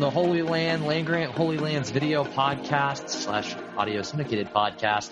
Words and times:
The 0.00 0.10
Holy 0.10 0.42
Land, 0.42 0.86
Land 0.86 1.06
Grant 1.06 1.32
Holy 1.32 1.58
Lands 1.58 1.90
video 1.90 2.22
podcast 2.22 3.08
slash 3.08 3.56
audio 3.76 4.02
syndicated 4.02 4.48
podcast. 4.52 5.10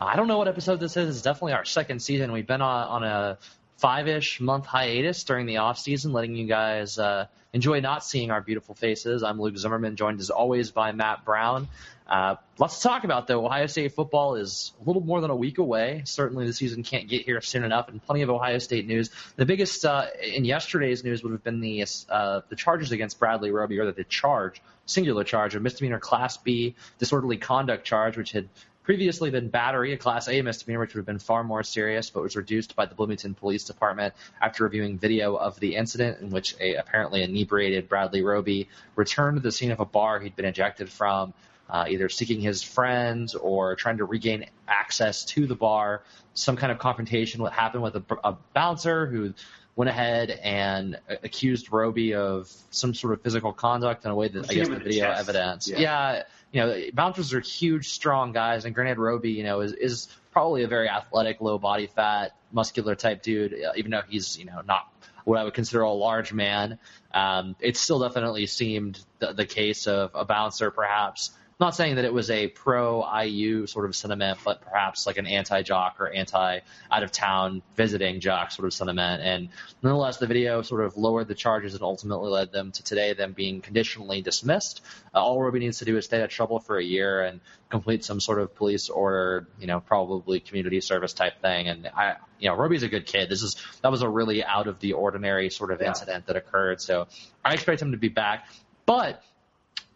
I 0.00 0.14
don't 0.14 0.28
know 0.28 0.38
what 0.38 0.46
episode 0.46 0.78
this 0.78 0.96
is. 0.96 1.16
It's 1.16 1.22
definitely 1.22 1.54
our 1.54 1.64
second 1.64 2.00
season. 2.00 2.30
We've 2.30 2.46
been 2.46 2.62
on, 2.62 2.86
on 2.86 3.02
a 3.02 3.38
five-ish 3.80 4.40
month 4.40 4.66
hiatus 4.66 5.24
during 5.24 5.46
the 5.46 5.56
off 5.56 5.78
season, 5.78 6.12
letting 6.12 6.34
you 6.36 6.46
guys 6.46 6.98
uh, 6.98 7.26
enjoy 7.54 7.80
not 7.80 8.04
seeing 8.04 8.30
our 8.30 8.42
beautiful 8.42 8.74
faces. 8.74 9.22
I'm 9.22 9.40
Luke 9.40 9.56
Zimmerman, 9.56 9.96
joined 9.96 10.20
as 10.20 10.28
always 10.28 10.70
by 10.70 10.92
Matt 10.92 11.24
Brown. 11.24 11.66
Uh, 12.06 12.36
lots 12.58 12.76
to 12.78 12.82
talk 12.82 13.04
about, 13.04 13.26
though. 13.26 13.46
Ohio 13.46 13.66
State 13.66 13.92
football 13.94 14.34
is 14.34 14.72
a 14.82 14.84
little 14.84 15.00
more 15.00 15.22
than 15.22 15.30
a 15.30 15.36
week 15.36 15.58
away. 15.58 16.02
Certainly, 16.04 16.46
the 16.46 16.52
season 16.52 16.82
can't 16.82 17.08
get 17.08 17.22
here 17.22 17.40
soon 17.40 17.64
enough, 17.64 17.88
and 17.88 18.04
plenty 18.04 18.20
of 18.22 18.28
Ohio 18.28 18.58
State 18.58 18.86
news. 18.86 19.10
The 19.36 19.46
biggest 19.46 19.84
uh, 19.84 20.06
in 20.20 20.44
yesterday's 20.44 21.02
news 21.02 21.22
would 21.22 21.32
have 21.32 21.44
been 21.44 21.60
the 21.60 21.86
uh, 22.10 22.40
the 22.48 22.56
charges 22.56 22.92
against 22.92 23.18
Bradley 23.18 23.50
Roby, 23.50 23.78
or 23.78 23.90
the 23.90 24.04
charge, 24.04 24.60
singular 24.86 25.24
charge, 25.24 25.54
a 25.54 25.60
misdemeanor 25.60 26.00
Class 26.00 26.36
B 26.36 26.74
disorderly 26.98 27.38
conduct 27.38 27.86
charge, 27.86 28.18
which 28.18 28.32
had 28.32 28.48
previously 28.82 29.30
been 29.30 29.48
battery, 29.48 29.92
a 29.92 29.96
Class 29.96 30.28
A 30.28 30.42
misdemeanor, 30.42 30.80
which 30.80 30.94
would 30.94 31.00
have 31.00 31.06
been 31.06 31.18
far 31.18 31.44
more 31.44 31.62
serious, 31.62 32.10
but 32.10 32.22
was 32.22 32.36
reduced 32.36 32.76
by 32.76 32.86
the 32.86 32.94
Bloomington 32.94 33.34
Police 33.34 33.64
Department 33.64 34.14
after 34.40 34.64
reviewing 34.64 34.98
video 34.98 35.36
of 35.36 35.58
the 35.60 35.76
incident 35.76 36.20
in 36.20 36.30
which 36.30 36.56
a 36.60 36.74
apparently 36.74 37.22
inebriated 37.22 37.88
Bradley 37.88 38.22
Roby 38.22 38.68
returned 38.96 39.36
to 39.36 39.42
the 39.42 39.52
scene 39.52 39.70
of 39.70 39.80
a 39.80 39.84
bar 39.84 40.20
he'd 40.20 40.36
been 40.36 40.44
ejected 40.44 40.88
from 40.90 41.34
uh, 41.70 41.86
either 41.88 42.08
seeking 42.08 42.40
his 42.40 42.62
friends 42.62 43.34
or 43.34 43.76
trying 43.76 43.98
to 43.98 44.04
regain 44.04 44.46
access 44.66 45.24
to 45.24 45.46
the 45.46 45.54
bar. 45.54 46.02
Some 46.34 46.56
kind 46.56 46.72
of 46.72 46.78
confrontation 46.78 47.42
what 47.42 47.52
happened 47.52 47.82
with 47.82 47.96
a, 47.96 48.02
a 48.24 48.36
bouncer 48.54 49.06
who 49.06 49.34
went 49.76 49.88
ahead 49.88 50.30
and 50.30 50.98
accused 51.22 51.72
Roby 51.72 52.14
of 52.14 52.52
some 52.70 52.92
sort 52.92 53.12
of 53.12 53.22
physical 53.22 53.52
conduct 53.52 54.04
in 54.04 54.10
a 54.10 54.14
way 54.14 54.28
that 54.28 54.50
I 54.50 54.54
guess 54.54 54.68
the 54.68 54.76
video 54.76 55.06
chest. 55.06 55.20
evidence. 55.20 55.68
Yeah. 55.68 55.78
yeah. 55.78 56.22
You 56.52 56.60
know, 56.60 56.82
bouncers 56.92 57.32
are 57.32 57.40
huge, 57.40 57.88
strong 57.88 58.32
guys, 58.32 58.64
and 58.64 58.74
granted, 58.74 58.98
Roby, 58.98 59.30
you 59.32 59.44
know, 59.44 59.60
is, 59.60 59.72
is 59.72 60.08
probably 60.32 60.62
a 60.62 60.68
very 60.68 60.88
athletic, 60.88 61.40
low 61.40 61.58
body 61.58 61.86
fat, 61.86 62.36
muscular 62.52 62.94
type 62.94 63.22
dude, 63.22 63.54
even 63.76 63.90
though 63.90 64.02
he's, 64.08 64.38
you 64.38 64.44
know, 64.44 64.60
not 64.66 64.92
what 65.24 65.38
I 65.38 65.44
would 65.44 65.54
consider 65.54 65.82
a 65.82 65.92
large 65.92 66.32
man. 66.32 66.78
Um, 67.12 67.56
it 67.60 67.76
still 67.76 68.00
definitely 68.00 68.46
seemed 68.46 69.04
the, 69.18 69.32
the 69.32 69.46
case 69.46 69.86
of 69.86 70.10
a 70.14 70.24
bouncer 70.24 70.70
perhaps 70.70 71.30
not 71.60 71.76
saying 71.76 71.96
that 71.96 72.06
it 72.06 72.12
was 72.12 72.30
a 72.30 72.48
pro 72.48 73.04
IU 73.20 73.66
sort 73.66 73.84
of 73.84 73.94
sentiment, 73.94 74.38
but 74.44 74.62
perhaps 74.62 75.06
like 75.06 75.18
an 75.18 75.26
anti 75.26 75.62
jock 75.62 76.00
or 76.00 76.08
anti 76.08 76.60
out 76.90 77.02
of 77.02 77.12
town 77.12 77.60
visiting 77.76 78.20
jock 78.20 78.50
sort 78.50 78.66
of 78.66 78.72
sentiment. 78.72 79.22
And 79.22 79.50
nonetheless, 79.82 80.16
the 80.16 80.26
video 80.26 80.62
sort 80.62 80.82
of 80.82 80.96
lowered 80.96 81.28
the 81.28 81.34
charges 81.34 81.74
and 81.74 81.82
ultimately 81.82 82.30
led 82.30 82.50
them 82.50 82.72
to 82.72 82.82
today 82.82 83.12
them 83.12 83.32
being 83.32 83.60
conditionally 83.60 84.22
dismissed. 84.22 84.80
Uh, 85.14 85.18
all 85.18 85.40
Roby 85.40 85.58
needs 85.58 85.78
to 85.80 85.84
do 85.84 85.98
is 85.98 86.06
stay 86.06 86.18
out 86.18 86.24
of 86.24 86.30
trouble 86.30 86.60
for 86.60 86.78
a 86.78 86.82
year 86.82 87.22
and 87.22 87.40
complete 87.68 88.04
some 88.04 88.20
sort 88.20 88.40
of 88.40 88.54
police 88.54 88.88
order, 88.88 89.46
you 89.60 89.66
know, 89.66 89.80
probably 89.80 90.40
community 90.40 90.80
service 90.80 91.12
type 91.12 91.42
thing. 91.42 91.68
And 91.68 91.86
I, 91.94 92.16
you 92.38 92.48
know, 92.48 92.56
Roby's 92.56 92.82
a 92.82 92.88
good 92.88 93.04
kid. 93.04 93.28
This 93.28 93.42
is 93.42 93.56
that 93.82 93.90
was 93.90 94.00
a 94.00 94.08
really 94.08 94.42
out 94.42 94.66
of 94.66 94.80
the 94.80 94.94
ordinary 94.94 95.50
sort 95.50 95.72
of 95.72 95.80
yeah. 95.82 95.88
incident 95.88 96.26
that 96.26 96.36
occurred. 96.36 96.80
So 96.80 97.06
I 97.44 97.52
expect 97.52 97.82
him 97.82 97.92
to 97.92 97.98
be 97.98 98.08
back, 98.08 98.46
but 98.86 99.22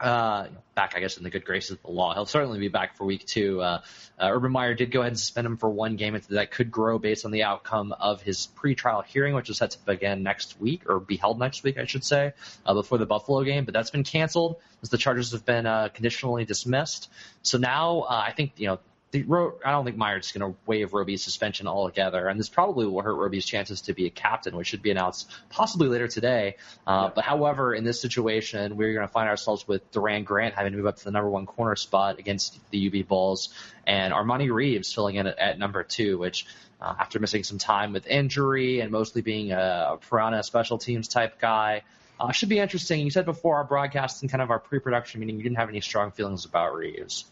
uh, 0.04 0.48
back, 0.74 0.92
I 0.96 1.00
guess, 1.00 1.16
in 1.16 1.24
the 1.24 1.30
good 1.30 1.44
graces 1.46 1.72
of 1.72 1.82
the 1.82 1.90
law. 1.90 2.12
He'll 2.12 2.26
certainly 2.26 2.58
be 2.58 2.68
back 2.68 2.96
for 2.96 3.04
week 3.04 3.24
two. 3.24 3.62
Uh, 3.62 3.80
uh, 4.20 4.28
Urban 4.30 4.52
Meyer 4.52 4.74
did 4.74 4.90
go 4.90 5.00
ahead 5.00 5.12
and 5.12 5.18
suspend 5.18 5.46
him 5.46 5.56
for 5.56 5.70
one 5.70 5.96
game. 5.96 6.20
That 6.28 6.50
could 6.50 6.70
grow 6.70 6.98
based 6.98 7.24
on 7.24 7.30
the 7.30 7.44
outcome 7.44 7.94
of 7.98 8.20
his 8.20 8.48
pretrial 8.58 9.04
hearing, 9.04 9.34
which 9.34 9.48
is 9.48 9.56
set 9.56 9.70
to 9.70 9.78
begin 9.86 10.22
next 10.22 10.60
week, 10.60 10.82
or 10.88 11.00
be 11.00 11.16
held 11.16 11.38
next 11.38 11.62
week, 11.62 11.78
I 11.78 11.86
should 11.86 12.04
say, 12.04 12.34
uh, 12.66 12.74
before 12.74 12.98
the 12.98 13.06
Buffalo 13.06 13.42
game. 13.44 13.64
But 13.64 13.72
that's 13.72 13.90
been 13.90 14.04
canceled 14.04 14.56
as 14.82 14.90
the 14.90 14.98
charges 14.98 15.32
have 15.32 15.46
been 15.46 15.64
uh, 15.64 15.88
conditionally 15.88 16.44
dismissed. 16.44 17.10
So 17.42 17.56
now 17.56 18.00
uh, 18.00 18.24
I 18.26 18.32
think, 18.32 18.52
you 18.56 18.66
know, 18.66 18.80
the, 19.14 19.52
I 19.64 19.70
don't 19.70 19.84
think 19.84 19.96
Meyer's 19.96 20.32
going 20.32 20.52
to 20.52 20.58
waive 20.66 20.92
Roby's 20.92 21.22
suspension 21.22 21.68
altogether, 21.68 22.26
and 22.26 22.38
this 22.38 22.48
probably 22.48 22.84
will 22.84 23.00
hurt 23.00 23.14
Roby's 23.14 23.46
chances 23.46 23.82
to 23.82 23.94
be 23.94 24.06
a 24.06 24.10
captain, 24.10 24.56
which 24.56 24.66
should 24.66 24.82
be 24.82 24.90
announced 24.90 25.30
possibly 25.50 25.86
later 25.86 26.08
today. 26.08 26.56
Uh, 26.84 27.04
yeah. 27.04 27.12
But 27.14 27.24
however, 27.24 27.72
in 27.72 27.84
this 27.84 28.00
situation, 28.00 28.76
we're 28.76 28.92
going 28.92 29.06
to 29.06 29.12
find 29.12 29.28
ourselves 29.28 29.68
with 29.68 29.88
Doran 29.92 30.24
Grant 30.24 30.54
having 30.54 30.72
to 30.72 30.78
move 30.78 30.86
up 30.86 30.96
to 30.96 31.04
the 31.04 31.12
number 31.12 31.30
one 31.30 31.46
corner 31.46 31.76
spot 31.76 32.18
against 32.18 32.58
the 32.70 32.88
UB 32.88 33.06
Bulls, 33.06 33.54
and 33.86 34.12
Armani 34.12 34.52
Reeves 34.52 34.92
filling 34.92 35.14
in 35.14 35.28
at, 35.28 35.38
at 35.38 35.58
number 35.60 35.84
two, 35.84 36.18
which 36.18 36.46
uh, 36.80 36.94
after 36.98 37.20
missing 37.20 37.44
some 37.44 37.58
time 37.58 37.92
with 37.92 38.08
injury 38.08 38.80
and 38.80 38.90
mostly 38.90 39.22
being 39.22 39.52
a, 39.52 39.92
a 39.92 39.98
Piranha 39.98 40.42
special 40.42 40.76
teams 40.76 41.06
type 41.06 41.40
guy. 41.40 41.82
Uh, 42.18 42.32
should 42.32 42.48
be 42.48 42.58
interesting. 42.58 43.00
You 43.00 43.10
said 43.10 43.24
before 43.24 43.56
our 43.56 43.64
broadcast 43.64 44.22
and 44.22 44.30
kind 44.30 44.42
of 44.42 44.50
our 44.50 44.58
pre-production 44.58 45.20
meeting, 45.20 45.36
you 45.36 45.42
didn't 45.42 45.56
have 45.56 45.68
any 45.68 45.80
strong 45.80 46.10
feelings 46.10 46.44
about 46.44 46.74
Reeves. 46.74 47.24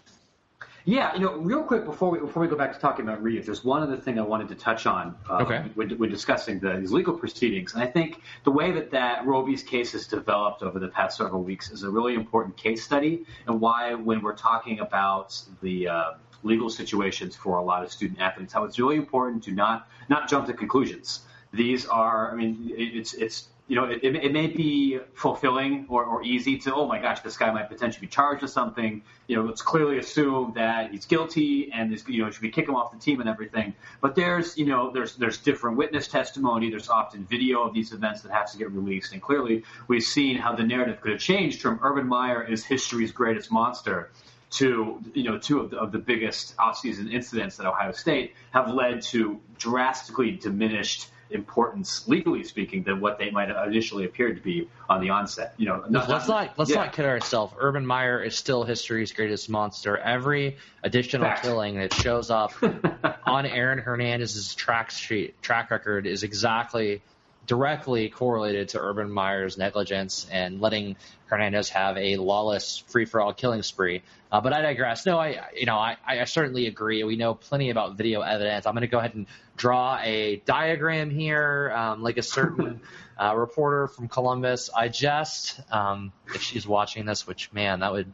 Yeah, 0.85 1.15
you 1.15 1.21
know, 1.21 1.35
real 1.35 1.63
quick 1.63 1.85
before 1.85 2.11
we 2.11 2.19
before 2.19 2.43
we 2.43 2.49
go 2.49 2.57
back 2.57 2.73
to 2.73 2.79
talking 2.79 3.07
about 3.07 3.23
Reeves, 3.23 3.47
there's 3.47 3.65
one 3.65 3.83
other 3.83 3.97
thing 3.97 4.19
I 4.19 4.23
wanted 4.23 4.49
to 4.49 4.57
touch 4.57 4.87
on 4.87 5.15
uh, 5.31 5.43
okay. 5.43 5.71
when, 5.75 5.91
when 5.99 6.11
discussing 6.11 6.59
the, 6.59 6.77
these 6.77 6.91
legal 6.91 7.15
proceedings, 7.15 7.75
and 7.75 7.83
I 7.83 7.87
think 7.87 8.21
the 8.45 8.51
way 8.51 8.73
that 8.73 8.91
that 8.91 9.25
Roby's 9.25 9.63
case 9.63 9.93
has 9.93 10.07
developed 10.07 10.63
over 10.63 10.81
the 10.81 10.89
past 10.89 11.19
several 11.19 11.43
weeks 11.43 11.71
is 11.71 11.85
a 11.85 11.91
really 11.91 12.15
important 12.15 12.57
case 12.57 12.83
study, 12.83 13.25
and 13.47 13.61
why 13.61 13.95
when 13.95 14.23
we're 14.23 14.35
talking 14.35 14.81
about 14.81 15.41
the 15.63 15.87
uh, 15.87 16.11
legal 16.43 16.69
situations 16.69 17.37
for 17.37 17.59
a 17.59 17.63
lot 17.63 17.85
of 17.85 17.93
student 17.93 18.21
athletes, 18.21 18.53
how 18.53 18.65
it's 18.65 18.79
really 18.79 18.97
important 18.97 19.45
to 19.45 19.53
not 19.53 19.89
not 20.09 20.29
jump 20.29 20.47
to 20.47 20.53
conclusions. 20.53 21.21
These 21.53 21.87
are, 21.87 22.33
I 22.33 22.35
mean, 22.35 22.73
it's 22.75 23.15
it's 23.15 23.49
you 23.73 23.79
know, 23.81 23.85
it, 23.87 24.05
it 24.05 24.35
may 24.35 24.49
be 24.49 24.99
fulfilling 25.15 25.87
or, 25.89 26.05
or 26.05 26.23
easy 26.23 26.59
to, 26.59 26.75
oh 26.75 26.87
my 26.87 27.01
gosh, 27.01 27.21
this 27.21 27.39
guy 27.39 27.51
might 27.51 27.71
potentially 27.71 28.03
be 28.03 28.07
charged 28.07 28.43
with 28.43 28.51
something. 28.51 29.01
You 29.29 29.37
know, 29.37 29.45
let's 29.45 29.63
clearly 29.63 29.97
assume 29.97 30.53
that 30.57 30.91
he's 30.91 31.07
guilty 31.07 31.73
and 31.73 31.91
this, 31.91 32.07
you 32.07 32.23
know, 32.23 32.31
should 32.31 32.43
be 32.43 32.51
kick 32.51 32.69
him 32.69 32.75
off 32.75 32.93
the 32.93 32.99
team 32.99 33.21
and 33.21 33.31
everything. 33.31 33.73
But 34.03 34.15
there's, 34.15 34.59
you 34.59 34.67
know, 34.67 34.91
there's 34.91 35.17
there's 35.17 35.39
different 35.39 35.79
witness 35.79 36.07
testimony. 36.07 36.69
There's 36.69 36.91
often 36.91 37.25
video 37.25 37.63
of 37.63 37.73
these 37.73 37.95
events 37.95 38.21
that 38.21 38.33
has 38.33 38.53
to 38.53 38.59
get 38.59 38.71
released, 38.73 39.15
and 39.15 39.23
clearly 39.23 39.65
we've 39.89 40.03
seen 40.03 40.37
how 40.37 40.55
the 40.55 40.65
narrative 40.65 41.01
could 41.01 41.13
have 41.13 41.21
changed 41.23 41.63
from 41.63 41.81
Urban 41.83 42.07
Meyer 42.07 42.43
is 42.43 42.67
history's 42.67 43.11
greatest 43.11 43.51
monster 43.51 44.11
to 44.51 45.01
you 45.15 45.23
know 45.23 45.39
two 45.39 45.61
of 45.61 45.71
the, 45.71 45.79
of 45.79 45.93
the 45.93 45.99
biggest 45.99 46.55
offseason 46.59 47.11
incidents 47.11 47.59
at 47.59 47.65
Ohio 47.65 47.93
State 47.93 48.35
have 48.51 48.69
led 48.69 49.01
to 49.01 49.41
drastically 49.57 50.33
diminished 50.33 51.09
importance, 51.33 52.07
legally 52.09 52.45
speaking, 52.45 52.83
than 52.83 53.01
what 53.01 53.19
they 53.19 53.31
might 53.31 53.49
have 53.49 53.67
initially 53.67 54.05
appeared 54.05 54.37
to 54.37 54.43
be 54.43 54.69
on 54.89 55.01
the 55.01 55.11
onset. 55.11 55.55
You 55.57 55.67
know, 55.67 55.85
not, 55.89 56.09
let's 56.09 56.29
not 56.29 56.59
let's 56.59 56.71
yeah. 56.71 56.77
not 56.77 56.93
kid 56.93 57.05
ourselves. 57.05 57.55
Urban 57.59 57.87
Meyer 57.87 58.23
is 58.23 58.37
still 58.37 58.65
history's 58.65 59.13
greatest 59.13 59.49
monster. 59.49 59.97
Every 59.97 60.57
additional 60.83 61.27
Fact. 61.27 61.43
killing 61.43 61.77
that 61.77 61.93
shows 61.93 62.31
up 62.31 62.53
on 63.27 63.47
Aaron 63.47 63.79
Hernandez's 63.79 64.55
track 64.55 64.91
sheet, 64.91 65.41
track 65.43 65.71
record 65.71 66.07
is 66.07 66.23
exactly 66.23 67.03
directly 67.47 68.09
correlated 68.09 68.71
to 68.71 68.81
Urban 68.81 69.11
Meyer's 69.11 69.59
negligence 69.59 70.27
and 70.31 70.61
letting 70.61 70.97
Hernandez 71.27 71.71
have 71.71 71.97
a 71.97 72.17
lawless 72.17 72.79
free 72.89 73.05
for 73.05 73.21
all 73.21 73.33
killing 73.33 73.63
spree. 73.63 74.03
Uh, 74.31 74.41
but 74.41 74.53
I 74.53 74.63
digress. 74.63 75.05
No, 75.07 75.19
I 75.19 75.49
you 75.55 75.67
know 75.67 75.77
I, 75.77 75.97
I 76.07 76.25
certainly 76.25 76.67
agree. 76.67 77.03
We 77.05 77.17
know 77.17 77.35
plenty 77.35 77.71
about 77.71 77.97
video 77.97 78.21
evidence. 78.21 78.67
I'm 78.67 78.75
going 78.75 78.83
to 78.83 78.87
go 78.87 78.99
ahead 78.99 79.15
and 79.15 79.27
draw 79.57 79.99
a 80.03 80.37
diagram 80.45 81.11
here, 81.11 81.73
um, 81.75 82.03
like 82.03 82.17
a 82.17 82.23
certain 82.23 82.81
uh, 83.21 83.35
reporter 83.37 83.89
from 83.89 84.09
Columbus. 84.09 84.71
I 84.75 84.89
just 84.89 85.61
um, 85.71 86.13
if 86.35 86.43
she's 86.43 86.67
watching 86.67 87.07
this, 87.07 87.27
which 87.27 87.53
man, 87.53 87.81
that 87.81 87.93
would 87.93 88.13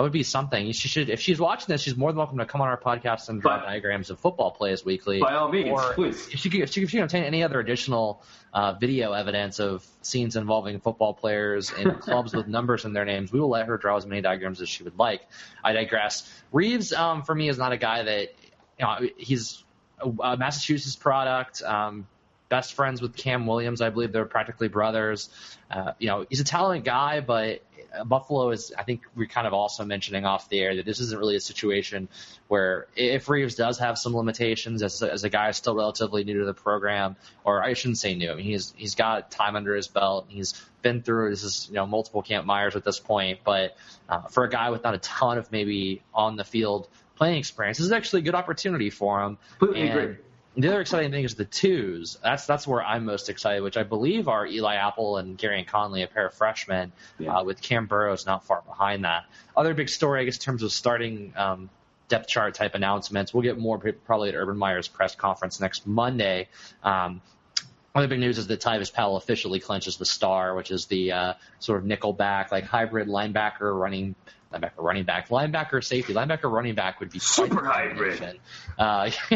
that 0.00 0.04
would 0.04 0.12
be 0.12 0.22
something. 0.22 0.72
She 0.72 0.88
should, 0.88 1.10
if 1.10 1.20
she's 1.20 1.38
watching 1.38 1.66
this, 1.68 1.82
she's 1.82 1.94
more 1.94 2.10
than 2.10 2.16
welcome 2.16 2.38
to 2.38 2.46
come 2.46 2.62
on 2.62 2.68
our 2.68 2.80
podcast 2.80 3.28
and 3.28 3.42
draw 3.42 3.58
diagrams 3.58 4.08
of 4.08 4.18
football 4.18 4.50
plays 4.50 4.82
weekly. 4.82 5.20
By 5.20 5.34
all 5.34 5.52
means, 5.52 5.78
please. 5.92 6.26
If 6.32 6.40
she, 6.40 6.48
can, 6.48 6.62
if 6.62 6.70
she, 6.70 6.84
if 6.84 6.88
she 6.88 6.96
can 6.96 7.04
obtain 7.04 7.24
any 7.24 7.42
other 7.42 7.60
additional 7.60 8.22
uh, 8.54 8.72
video 8.72 9.12
evidence 9.12 9.60
of 9.60 9.86
scenes 10.00 10.36
involving 10.36 10.80
football 10.80 11.12
players 11.12 11.70
in 11.70 11.94
clubs 12.00 12.32
with 12.32 12.48
numbers 12.48 12.86
in 12.86 12.94
their 12.94 13.04
names, 13.04 13.30
we 13.30 13.40
will 13.40 13.50
let 13.50 13.66
her 13.66 13.76
draw 13.76 13.98
as 13.98 14.06
many 14.06 14.22
diagrams 14.22 14.62
as 14.62 14.70
she 14.70 14.84
would 14.84 14.98
like. 14.98 15.20
I 15.62 15.74
digress. 15.74 16.26
Reeves, 16.50 16.94
um, 16.94 17.22
for 17.22 17.34
me, 17.34 17.50
is 17.50 17.58
not 17.58 17.72
a 17.72 17.76
guy 17.76 18.02
that, 18.02 18.34
you 18.78 18.86
know, 18.86 19.06
he's 19.18 19.62
a 20.00 20.34
Massachusetts 20.38 20.96
product. 20.96 21.62
Um, 21.62 22.06
best 22.50 22.74
friends 22.74 23.00
with 23.00 23.16
Cam 23.16 23.46
Williams. 23.46 23.80
I 23.80 23.90
believe 23.90 24.12
they're 24.12 24.24
practically 24.26 24.68
brothers. 24.68 25.30
Uh, 25.70 25.92
you 25.98 26.08
know, 26.08 26.26
he's 26.28 26.40
a 26.40 26.44
talented 26.44 26.84
guy, 26.84 27.20
but 27.20 27.62
Buffalo 28.04 28.50
is, 28.50 28.72
I 28.76 28.82
think 28.82 29.02
we're 29.14 29.26
kind 29.26 29.46
of 29.46 29.52
also 29.52 29.84
mentioning 29.84 30.24
off 30.24 30.48
the 30.48 30.60
air 30.60 30.76
that 30.76 30.84
this 30.84 31.00
isn't 31.00 31.18
really 31.18 31.36
a 31.36 31.40
situation 31.40 32.08
where 32.48 32.86
if 32.96 33.28
Reeves 33.28 33.54
does 33.54 33.78
have 33.78 33.98
some 33.98 34.14
limitations 34.16 34.82
as, 34.82 35.02
as 35.02 35.24
a 35.24 35.28
guy 35.28 35.50
still 35.50 35.74
relatively 35.74 36.24
new 36.24 36.38
to 36.40 36.44
the 36.44 36.54
program, 36.54 37.16
or 37.44 37.62
I 37.62 37.74
shouldn't 37.74 37.98
say 37.98 38.14
new, 38.14 38.30
I 38.30 38.34
mean, 38.34 38.44
he's, 38.44 38.72
he's 38.76 38.94
got 38.94 39.30
time 39.30 39.56
under 39.56 39.74
his 39.74 39.88
belt. 39.88 40.26
He's 40.28 40.54
been 40.82 41.02
through 41.02 41.30
this 41.30 41.44
is, 41.44 41.68
you 41.68 41.74
know, 41.74 41.86
multiple 41.86 42.22
Camp 42.22 42.46
Myers 42.46 42.76
at 42.76 42.84
this 42.84 42.98
point, 42.98 43.40
but 43.44 43.76
uh, 44.08 44.22
for 44.22 44.44
a 44.44 44.50
guy 44.50 44.70
with 44.70 44.84
not 44.84 44.94
a 44.94 44.98
ton 44.98 45.38
of 45.38 45.50
maybe 45.52 46.02
on 46.14 46.36
the 46.36 46.44
field 46.44 46.88
playing 47.16 47.38
experience, 47.38 47.78
this 47.78 47.86
is 47.86 47.92
actually 47.92 48.20
a 48.20 48.24
good 48.24 48.34
opportunity 48.34 48.90
for 48.90 49.22
him. 49.22 49.38
Completely 49.58 49.88
agree 49.88 50.16
the 50.56 50.68
other 50.68 50.80
exciting 50.80 51.10
thing 51.10 51.24
is 51.24 51.34
the 51.34 51.44
twos. 51.44 52.18
That's 52.22 52.46
that's 52.46 52.66
where 52.66 52.82
I'm 52.82 53.04
most 53.04 53.28
excited, 53.28 53.62
which 53.62 53.76
I 53.76 53.84
believe 53.84 54.28
are 54.28 54.46
Eli 54.46 54.74
Apple 54.74 55.18
and 55.18 55.38
Gareon 55.38 55.66
Conley, 55.66 56.02
a 56.02 56.08
pair 56.08 56.26
of 56.26 56.34
freshmen, 56.34 56.92
yeah. 57.18 57.38
uh, 57.38 57.44
with 57.44 57.62
Cam 57.62 57.86
Burrows 57.86 58.26
not 58.26 58.44
far 58.44 58.62
behind 58.62 59.04
that. 59.04 59.26
Other 59.56 59.74
big 59.74 59.88
story, 59.88 60.20
I 60.20 60.24
guess, 60.24 60.36
in 60.36 60.42
terms 60.42 60.62
of 60.62 60.72
starting 60.72 61.32
um, 61.36 61.70
depth 62.08 62.26
chart 62.26 62.54
type 62.54 62.74
announcements. 62.74 63.32
We'll 63.32 63.44
get 63.44 63.58
more 63.58 63.78
probably 63.78 64.30
at 64.30 64.34
Urban 64.34 64.58
Meyer's 64.58 64.88
press 64.88 65.14
conference 65.14 65.60
next 65.60 65.86
Monday. 65.86 66.48
Um, 66.82 67.22
other 67.94 68.06
big 68.06 68.20
news 68.20 68.38
is 68.38 68.46
that 68.48 68.60
Tyvis 68.60 68.92
Powell 68.92 69.16
officially 69.16 69.58
clenches 69.58 69.96
the 69.96 70.04
star, 70.04 70.54
which 70.54 70.70
is 70.70 70.86
the 70.86 71.12
uh, 71.12 71.34
sort 71.58 71.78
of 71.78 71.84
nickel 71.84 72.12
back, 72.12 72.52
like 72.52 72.64
hybrid 72.64 73.08
linebacker 73.08 73.78
running 73.78 74.14
linebacker, 74.52 74.78
running 74.78 75.04
back, 75.04 75.28
linebacker, 75.28 75.82
safety, 75.82 76.12
linebacker, 76.12 76.50
running 76.50 76.74
back 76.74 77.00
would 77.00 77.10
be 77.10 77.18
super 77.18 77.64
hybrid. 77.64 78.40
Uh, 78.78 79.04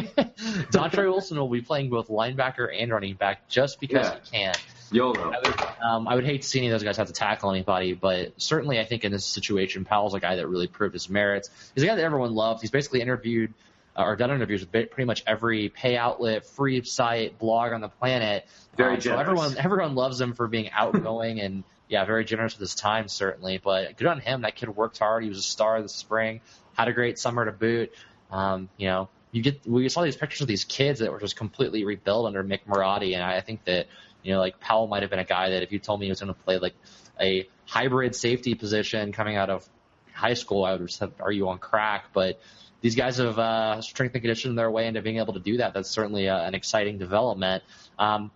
Dontre 0.71 1.05
Wilson 1.05 1.39
will 1.39 1.49
be 1.49 1.61
playing 1.61 1.91
both 1.91 2.09
linebacker 2.09 2.69
and 2.77 2.91
running 2.91 3.15
back 3.15 3.49
just 3.49 3.81
because 3.81 4.07
yeah. 4.07 4.19
he 4.23 4.31
can. 4.31 4.55
YOLO. 4.91 5.33
I 5.33 5.39
would, 5.39 5.61
um, 5.83 6.09
I 6.09 6.15
would 6.15 6.25
hate 6.25 6.43
to 6.43 6.49
see 6.49 6.59
any 6.59 6.69
of 6.69 6.73
those 6.73 6.85
guys 6.85 6.97
have 6.99 7.09
to 7.09 7.13
tackle 7.13 7.51
anybody, 7.51 7.95
but 7.95 8.41
certainly 8.41 8.79
I 8.79 8.85
think 8.85 9.05
in 9.05 9.13
this 9.13 9.25
situation, 9.25 9.85
Powell's 9.85 10.15
a 10.15 10.21
guy 10.21 10.37
that 10.37 10.47
really 10.47 10.69
proved 10.69 10.93
his 10.95 11.09
merits. 11.09 11.51
He's 11.75 11.83
a 11.85 11.87
guy 11.87 11.97
that 11.97 12.05
everyone 12.05 12.35
loves. 12.35 12.61
He's 12.61 12.71
basically 12.71 13.01
interviewed 13.01 13.55
or 13.97 14.17
done 14.17 14.31
interviews 14.31 14.61
with 14.61 14.73
pretty 14.73 15.05
much 15.05 15.23
every 15.27 15.69
pay 15.69 15.97
outlet, 15.97 16.47
free 16.47 16.83
site, 16.83 17.39
blog 17.39 17.73
on 17.73 17.81
the 17.81 17.89
planet. 17.89 18.47
Very 18.77 18.95
um, 18.95 19.01
generous. 19.01 19.05
So 19.05 19.21
everyone, 19.21 19.57
everyone 19.59 19.95
loves 19.95 20.21
him 20.21 20.35
for 20.35 20.49
being 20.49 20.71
outgoing 20.71 21.41
and 21.43 21.65
yeah, 21.89 22.05
very 22.05 22.25
generous 22.25 22.55
with 22.55 22.61
his 22.61 22.75
time, 22.75 23.09
certainly. 23.09 23.59
But 23.59 23.97
good 23.97 24.07
on 24.07 24.21
him. 24.21 24.43
That 24.43 24.57
kid 24.57 24.75
worked 24.75 24.99
hard. 24.99 25.23
He 25.23 25.29
was 25.29 25.39
a 25.39 25.43
star 25.43 25.81
this 25.83 25.95
spring. 25.95 26.41
Had 26.75 26.89
a 26.89 26.93
great 26.93 27.19
summer 27.19 27.45
to 27.45 27.53
boot. 27.53 27.93
Um, 28.31 28.69
you 28.77 28.89
know, 28.89 29.09
you 29.33 29.43
get 29.43 29.67
we 29.67 29.89
saw 29.89 30.03
these 30.03 30.17
pictures 30.17 30.41
of 30.41 30.49
these 30.49 30.65
kids 30.65 31.01
that 31.01 31.13
were 31.13 31.21
just 31.21 31.37
completely 31.37 31.85
rebuilt 31.85 32.27
under 32.27 32.43
Mick 32.43 32.61
Marotti, 32.67 33.15
and 33.15 33.23
I 33.23 33.41
think 33.41 33.65
that 33.65 33.87
you 34.23 34.33
know, 34.33 34.41
like 34.41 34.59
Powell 34.59 34.87
might 34.87 35.03
have 35.03 35.11
been 35.11 35.19
a 35.19 35.25
guy 35.25 35.51
that 35.51 35.63
if 35.63 35.71
you 35.71 35.79
told 35.79 36.01
me 36.01 36.07
he 36.07 36.11
was 36.11 36.21
going 36.21 36.33
to 36.33 36.41
play 36.41 36.59
like 36.59 36.75
a 37.21 37.49
hybrid 37.67 38.15
safety 38.15 38.55
position 38.55 39.13
coming 39.13 39.37
out 39.37 39.51
of 39.51 39.69
high 40.13 40.35
school, 40.35 40.65
I 40.65 40.73
would 40.73 40.81
have 40.81 40.91
said, 40.91 41.13
"Are 41.21 41.33
you 41.33 41.49
on 41.49 41.59
crack?" 41.59 42.07
But 42.13 42.41
these 42.85 42.95
guys 42.95 43.17
have 43.17 43.39
uh, 43.39 43.81
strength 43.81 44.15
and 44.15 44.21
conditioned 44.21 44.59
their 44.59 44.71
way 44.71 44.87
into 44.87 45.01
being 45.01 45.17
able 45.17 45.33
to 45.33 45.41
do 45.41 45.57
that. 45.57 45.73
That's 45.73 45.89
certainly 45.89 46.29
uh, 46.29 46.47
an 46.47 46.55
exciting 46.55 46.99
development. 46.99 47.63
Um, 47.99 48.31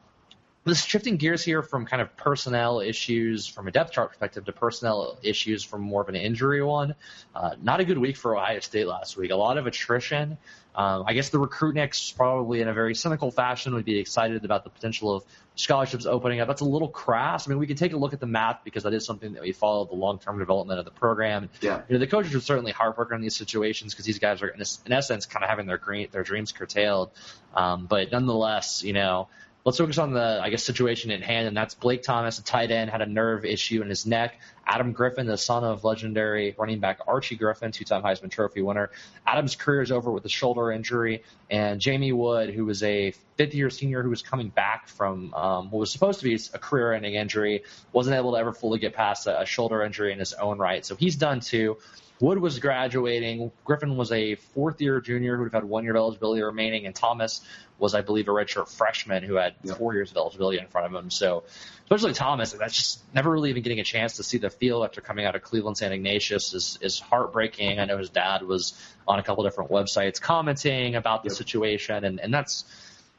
this 0.68 0.84
shifting 0.84 1.16
gears 1.16 1.42
here 1.42 1.62
from 1.62 1.86
kind 1.86 2.00
of 2.00 2.16
personnel 2.16 2.80
issues 2.80 3.46
from 3.46 3.68
a 3.68 3.70
depth 3.70 3.92
chart 3.92 4.10
perspective 4.10 4.44
to 4.44 4.52
personnel 4.52 5.18
issues 5.22 5.64
from 5.64 5.82
more 5.82 6.02
of 6.02 6.08
an 6.08 6.14
injury 6.14 6.62
one. 6.62 6.94
Uh, 7.34 7.54
not 7.62 7.80
a 7.80 7.84
good 7.84 7.98
week 7.98 8.16
for 8.16 8.36
Ohio 8.36 8.60
State 8.60 8.86
last 8.86 9.16
week. 9.16 9.30
A 9.30 9.36
lot 9.36 9.58
of 9.58 9.66
attrition. 9.66 10.38
Um, 10.74 11.04
I 11.08 11.12
guess 11.14 11.30
the 11.30 11.38
recruitniks 11.38 12.14
probably 12.14 12.60
in 12.60 12.68
a 12.68 12.72
very 12.72 12.94
cynical 12.94 13.32
fashion 13.32 13.74
would 13.74 13.84
be 13.84 13.98
excited 13.98 14.44
about 14.44 14.62
the 14.62 14.70
potential 14.70 15.12
of 15.12 15.24
scholarships 15.56 16.06
opening 16.06 16.40
up. 16.40 16.46
That's 16.46 16.60
a 16.60 16.66
little 16.66 16.88
crass. 16.88 17.48
I 17.48 17.50
mean, 17.50 17.58
we 17.58 17.66
can 17.66 17.76
take 17.76 17.94
a 17.94 17.96
look 17.96 18.12
at 18.12 18.20
the 18.20 18.26
math 18.26 18.60
because 18.62 18.84
that 18.84 18.94
is 18.94 19.04
something 19.04 19.32
that 19.32 19.42
we 19.42 19.50
follow 19.50 19.86
the 19.86 19.96
long-term 19.96 20.38
development 20.38 20.78
of 20.78 20.84
the 20.84 20.92
program. 20.92 21.50
Yeah. 21.60 21.82
You 21.88 21.94
know, 21.94 21.98
the 21.98 22.06
coaches 22.06 22.32
are 22.36 22.40
certainly 22.40 22.70
heartbroken 22.70 23.16
in 23.16 23.22
these 23.22 23.34
situations 23.34 23.92
because 23.92 24.06
these 24.06 24.20
guys 24.20 24.40
are 24.40 24.48
in, 24.48 24.60
in 24.86 24.92
essence 24.92 25.26
kind 25.26 25.42
of 25.42 25.50
having 25.50 25.66
their 25.66 25.80
their 26.12 26.22
dreams 26.22 26.52
curtailed. 26.52 27.10
Um, 27.54 27.86
but 27.86 28.12
nonetheless, 28.12 28.84
you 28.84 28.92
know, 28.92 29.28
Let's 29.68 29.76
focus 29.76 29.98
on 29.98 30.14
the, 30.14 30.40
I 30.42 30.48
guess, 30.48 30.64
situation 30.64 31.10
at 31.10 31.22
hand, 31.22 31.46
and 31.46 31.54
that's 31.54 31.74
Blake 31.74 32.02
Thomas, 32.02 32.38
a 32.38 32.42
tight 32.42 32.70
end, 32.70 32.88
had 32.88 33.02
a 33.02 33.06
nerve 33.06 33.44
issue 33.44 33.82
in 33.82 33.90
his 33.90 34.06
neck. 34.06 34.40
Adam 34.66 34.92
Griffin, 34.92 35.26
the 35.26 35.36
son 35.36 35.62
of 35.62 35.84
legendary 35.84 36.54
running 36.56 36.80
back 36.80 37.00
Archie 37.06 37.36
Griffin, 37.36 37.70
two-time 37.70 38.02
Heisman 38.02 38.30
Trophy 38.30 38.62
winner. 38.62 38.90
Adam's 39.26 39.56
career 39.56 39.82
is 39.82 39.92
over 39.92 40.10
with 40.10 40.24
a 40.24 40.28
shoulder 40.30 40.72
injury, 40.72 41.22
and 41.50 41.82
Jamie 41.82 42.12
Wood, 42.12 42.48
who 42.48 42.64
was 42.64 42.82
a 42.82 43.10
fifth-year 43.36 43.68
senior 43.68 44.02
who 44.02 44.08
was 44.08 44.22
coming 44.22 44.48
back 44.48 44.88
from 44.88 45.34
um, 45.34 45.70
what 45.70 45.80
was 45.80 45.92
supposed 45.92 46.20
to 46.20 46.24
be 46.24 46.40
a 46.54 46.58
career-ending 46.58 47.12
injury, 47.12 47.64
wasn't 47.92 48.16
able 48.16 48.32
to 48.32 48.38
ever 48.38 48.54
fully 48.54 48.78
get 48.78 48.94
past 48.94 49.26
a, 49.26 49.42
a 49.42 49.44
shoulder 49.44 49.82
injury 49.82 50.12
in 50.14 50.18
his 50.18 50.32
own 50.32 50.56
right. 50.56 50.86
So 50.86 50.96
he's 50.96 51.16
done 51.16 51.40
too. 51.40 51.76
Wood 52.20 52.38
was 52.38 52.58
graduating. 52.58 53.52
Griffin 53.64 53.96
was 53.96 54.10
a 54.10 54.34
fourth 54.34 54.80
year 54.80 55.00
junior 55.00 55.36
who 55.36 55.42
would 55.42 55.52
have 55.52 55.62
had 55.62 55.68
one 55.68 55.84
year 55.84 55.92
of 55.92 55.98
eligibility 55.98 56.42
remaining, 56.42 56.86
and 56.86 56.94
Thomas 56.94 57.40
was, 57.78 57.94
I 57.94 58.00
believe, 58.00 58.26
a 58.26 58.32
redshirt 58.32 58.68
freshman 58.68 59.22
who 59.22 59.36
had 59.36 59.54
four 59.76 59.94
years 59.94 60.10
of 60.10 60.16
eligibility 60.16 60.58
in 60.58 60.66
front 60.66 60.92
of 60.92 61.00
him. 61.00 61.10
So, 61.10 61.44
especially 61.84 62.12
Thomas, 62.14 62.52
that's 62.52 62.74
just 62.74 63.14
never 63.14 63.30
really 63.30 63.50
even 63.50 63.62
getting 63.62 63.78
a 63.78 63.84
chance 63.84 64.16
to 64.16 64.24
see 64.24 64.38
the 64.38 64.50
field 64.50 64.84
after 64.84 65.00
coming 65.00 65.26
out 65.26 65.36
of 65.36 65.42
Cleveland 65.42 65.78
St. 65.78 65.92
Ignatius 65.92 66.54
is, 66.54 66.78
is 66.82 66.98
heartbreaking. 66.98 67.78
I 67.78 67.84
know 67.84 67.98
his 67.98 68.10
dad 68.10 68.42
was 68.42 68.74
on 69.06 69.20
a 69.20 69.22
couple 69.22 69.44
different 69.44 69.70
websites 69.70 70.20
commenting 70.20 70.96
about 70.96 71.22
the 71.22 71.30
situation, 71.30 72.04
and, 72.04 72.18
and 72.18 72.34
that's 72.34 72.64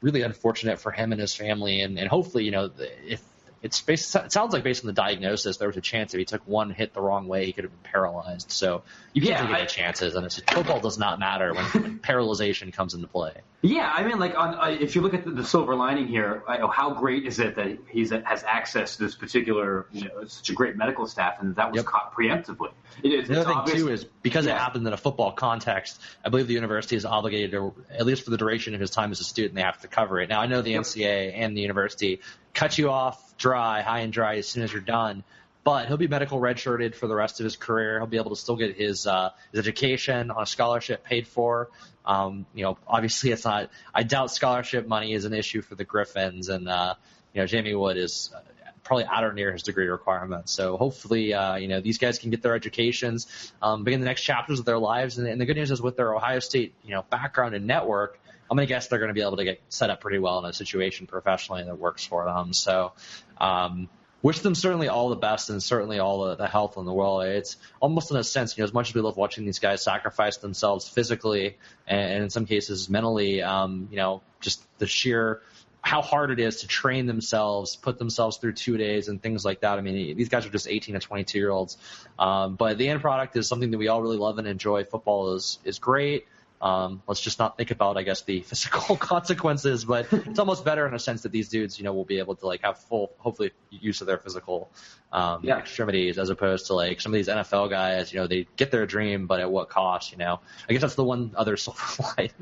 really 0.02 0.22
unfortunate 0.22 0.78
for 0.78 0.92
him 0.92 1.12
and 1.12 1.20
his 1.20 1.34
family. 1.34 1.80
And, 1.80 1.98
and 1.98 2.08
hopefully, 2.08 2.44
you 2.44 2.50
know, 2.50 2.70
if 3.06 3.22
it's 3.62 3.80
based, 3.82 4.14
it 4.14 4.32
sounds 4.32 4.54
like 4.54 4.64
based 4.64 4.84
on 4.84 4.86
the 4.86 4.94
diagnosis, 4.94 5.58
there 5.58 5.68
was 5.68 5.76
a 5.76 5.82
chance 5.82 6.14
if 6.14 6.18
he 6.18 6.24
took 6.24 6.46
one 6.46 6.70
hit 6.70 6.94
the 6.94 7.00
wrong 7.00 7.28
way, 7.28 7.44
he 7.44 7.52
could 7.52 7.64
have 7.64 7.82
been 7.82 7.90
paralyzed. 7.90 8.50
So 8.50 8.82
you 9.12 9.20
can't 9.20 9.32
yeah, 9.32 9.46
take 9.46 9.56
any 9.56 9.66
chances, 9.66 10.14
and 10.14 10.24
it's, 10.24 10.40
football 10.50 10.80
does 10.80 10.98
not 10.98 11.18
matter 11.18 11.52
when, 11.52 11.64
when 11.66 11.98
paralyzation 12.02 12.72
comes 12.72 12.94
into 12.94 13.06
play. 13.06 13.34
Yeah, 13.62 13.92
I 13.94 14.04
mean, 14.04 14.18
like 14.18 14.34
on, 14.34 14.54
uh, 14.54 14.76
if 14.80 14.94
you 14.94 15.02
look 15.02 15.12
at 15.12 15.24
the, 15.24 15.32
the 15.32 15.44
silver 15.44 15.74
lining 15.74 16.08
here, 16.08 16.42
I, 16.48 16.66
how 16.72 16.94
great 16.94 17.26
is 17.26 17.38
it 17.38 17.56
that 17.56 17.76
he 17.90 18.08
has 18.08 18.42
access 18.44 18.96
to 18.96 19.04
this 19.04 19.14
particular, 19.14 19.86
you 19.92 20.04
know, 20.04 20.24
such 20.24 20.48
a 20.48 20.54
great 20.54 20.76
medical 20.76 21.06
staff, 21.06 21.42
and 21.42 21.54
that 21.56 21.70
was 21.70 21.80
yep. 21.80 21.84
caught 21.84 22.14
preemptively. 22.14 22.70
It, 23.02 23.28
the 23.28 23.42
other 23.42 23.66
thing 23.66 23.76
too 23.76 23.88
is 23.90 24.04
because 24.22 24.46
yeah. 24.46 24.54
it 24.54 24.58
happened 24.58 24.86
in 24.86 24.92
a 24.94 24.96
football 24.96 25.32
context, 25.32 26.00
I 26.24 26.30
believe 26.30 26.46
the 26.46 26.54
university 26.54 26.96
is 26.96 27.04
obligated 27.04 27.50
to, 27.52 27.74
at 27.90 28.06
least 28.06 28.24
for 28.24 28.30
the 28.30 28.38
duration 28.38 28.74
of 28.74 28.80
his 28.80 28.90
time 28.90 29.10
as 29.10 29.20
a 29.20 29.24
student, 29.24 29.54
they 29.54 29.62
have 29.62 29.80
to 29.82 29.88
cover 29.88 30.20
it. 30.20 30.30
Now 30.30 30.40
I 30.40 30.46
know 30.46 30.62
the 30.62 30.70
yep. 30.70 30.82
NCAA 30.82 31.32
and 31.34 31.54
the 31.54 31.60
university 31.60 32.20
cut 32.54 32.78
you 32.78 32.90
off 32.90 33.36
dry, 33.36 33.82
high 33.82 34.00
and 34.00 34.12
dry 34.12 34.36
as 34.36 34.48
soon 34.48 34.62
as 34.62 34.72
you're 34.72 34.82
done. 34.82 35.24
But 35.62 35.88
he'll 35.88 35.98
be 35.98 36.08
medical 36.08 36.40
redshirted 36.40 36.94
for 36.94 37.06
the 37.06 37.14
rest 37.14 37.40
of 37.40 37.44
his 37.44 37.56
career. 37.56 37.98
He'll 37.98 38.06
be 38.06 38.16
able 38.16 38.30
to 38.30 38.36
still 38.36 38.56
get 38.56 38.76
his 38.76 39.06
uh, 39.06 39.30
his 39.52 39.60
education 39.60 40.30
on 40.30 40.42
a 40.42 40.46
scholarship 40.46 41.04
paid 41.04 41.26
for. 41.26 41.68
Um, 42.06 42.46
you 42.54 42.64
know, 42.64 42.78
obviously 42.86 43.30
it's 43.30 43.44
not. 43.44 43.70
I 43.94 44.02
doubt 44.02 44.30
scholarship 44.30 44.86
money 44.86 45.12
is 45.12 45.26
an 45.26 45.34
issue 45.34 45.60
for 45.60 45.74
the 45.74 45.84
Griffins, 45.84 46.48
and 46.48 46.68
uh, 46.68 46.94
you 47.34 47.42
know 47.42 47.46
Jamie 47.46 47.74
Wood 47.74 47.98
is 47.98 48.30
uh, 48.34 48.40
probably 48.84 49.04
at 49.04 49.22
or 49.22 49.32
near 49.32 49.52
his 49.52 49.62
degree 49.62 49.86
requirement. 49.86 50.48
So 50.48 50.76
hopefully, 50.76 51.34
uh, 51.34 51.56
you 51.56 51.68
know, 51.68 51.80
these 51.80 51.98
guys 51.98 52.18
can 52.18 52.30
get 52.30 52.42
their 52.42 52.54
educations, 52.54 53.52
um, 53.62 53.84
begin 53.84 54.00
the 54.00 54.06
next 54.06 54.22
chapters 54.22 54.58
of 54.58 54.64
their 54.64 54.78
lives. 54.78 55.18
And, 55.18 55.28
and 55.28 55.40
the 55.40 55.44
good 55.44 55.56
news 55.56 55.70
is 55.70 55.80
with 55.82 55.96
their 55.96 56.14
Ohio 56.14 56.40
State, 56.40 56.74
you 56.84 56.94
know, 56.94 57.04
background 57.10 57.54
and 57.54 57.66
network, 57.66 58.18
I'm 58.50 58.56
going 58.56 58.66
to 58.66 58.74
guess 58.74 58.88
they're 58.88 58.98
going 58.98 59.10
to 59.10 59.14
be 59.14 59.22
able 59.22 59.36
to 59.36 59.44
get 59.44 59.60
set 59.68 59.90
up 59.90 60.00
pretty 60.00 60.18
well 60.18 60.38
in 60.40 60.44
a 60.44 60.52
situation 60.52 61.06
professionally 61.06 61.62
that 61.64 61.78
works 61.78 62.04
for 62.04 62.24
them. 62.24 62.52
So, 62.52 62.92
um, 63.38 63.88
wish 64.22 64.40
them 64.40 64.54
certainly 64.54 64.88
all 64.88 65.08
the 65.08 65.16
best 65.16 65.50
and 65.50 65.62
certainly 65.62 65.98
all 65.98 66.24
the, 66.24 66.36
the 66.36 66.48
health 66.48 66.76
in 66.76 66.84
the 66.84 66.92
world. 66.92 67.24
It's 67.24 67.56
almost 67.80 68.10
in 68.10 68.16
a 68.16 68.24
sense, 68.24 68.56
you 68.56 68.62
know, 68.62 68.66
as 68.66 68.74
much 68.74 68.90
as 68.90 68.94
we 68.94 69.00
love 69.00 69.16
watching 69.16 69.44
these 69.46 69.60
guys 69.60 69.82
sacrifice 69.82 70.38
themselves 70.38 70.88
physically 70.88 71.56
and, 71.86 72.12
and 72.12 72.22
in 72.24 72.30
some 72.30 72.44
cases 72.44 72.90
mentally, 72.90 73.42
um, 73.42 73.88
you 73.90 73.96
know, 73.96 74.22
just 74.40 74.62
the 74.78 74.86
sheer 74.86 75.42
how 75.82 76.02
hard 76.02 76.30
it 76.30 76.38
is 76.38 76.60
to 76.60 76.66
train 76.66 77.06
themselves, 77.06 77.76
put 77.76 77.98
themselves 77.98 78.36
through 78.36 78.52
two 78.52 78.76
days 78.76 79.08
and 79.08 79.22
things 79.22 79.44
like 79.44 79.60
that. 79.60 79.78
I 79.78 79.80
mean, 79.80 80.16
these 80.16 80.28
guys 80.28 80.44
are 80.44 80.50
just 80.50 80.68
18 80.68 80.94
to 80.94 81.00
22 81.00 81.38
year 81.38 81.50
olds. 81.50 81.78
Um, 82.18 82.56
but 82.56 82.76
the 82.76 82.88
end 82.88 83.00
product 83.00 83.36
is 83.36 83.48
something 83.48 83.70
that 83.70 83.78
we 83.78 83.88
all 83.88 84.02
really 84.02 84.18
love 84.18 84.38
and 84.38 84.46
enjoy. 84.46 84.84
Football 84.84 85.34
is, 85.34 85.58
is 85.64 85.78
great. 85.78 86.26
Um, 86.60 87.02
let's 87.06 87.20
just 87.20 87.38
not 87.38 87.56
think 87.56 87.70
about, 87.70 87.96
I 87.96 88.02
guess, 88.02 88.22
the 88.22 88.40
physical 88.50 88.96
consequences, 89.12 89.84
but 89.84 90.12
it's 90.12 90.38
almost 90.38 90.64
better 90.64 90.86
in 90.86 90.94
a 90.94 90.98
sense 90.98 91.22
that 91.22 91.32
these 91.32 91.48
dudes, 91.48 91.78
you 91.78 91.84
know, 91.84 91.92
will 91.92 92.04
be 92.04 92.18
able 92.18 92.36
to 92.36 92.46
like 92.46 92.62
have 92.62 92.78
full, 92.78 93.12
hopefully, 93.18 93.52
use 93.70 94.00
of 94.00 94.06
their 94.06 94.18
physical 94.18 94.70
um, 95.12 95.40
yeah. 95.42 95.58
extremities 95.58 96.18
as 96.18 96.30
opposed 96.30 96.66
to 96.66 96.74
like 96.74 97.00
some 97.00 97.12
of 97.12 97.16
these 97.16 97.28
NFL 97.28 97.70
guys, 97.70 98.12
you 98.12 98.20
know, 98.20 98.26
they 98.26 98.46
get 98.56 98.70
their 98.70 98.86
dream, 98.86 99.26
but 99.26 99.40
at 99.40 99.50
what 99.50 99.68
cost, 99.68 100.12
you 100.12 100.18
know? 100.18 100.40
I 100.68 100.72
guess 100.72 100.82
that's 100.82 100.94
the 100.94 101.04
one 101.04 101.32
other 101.36 101.56
silver 101.56 101.80
light. 102.16 102.32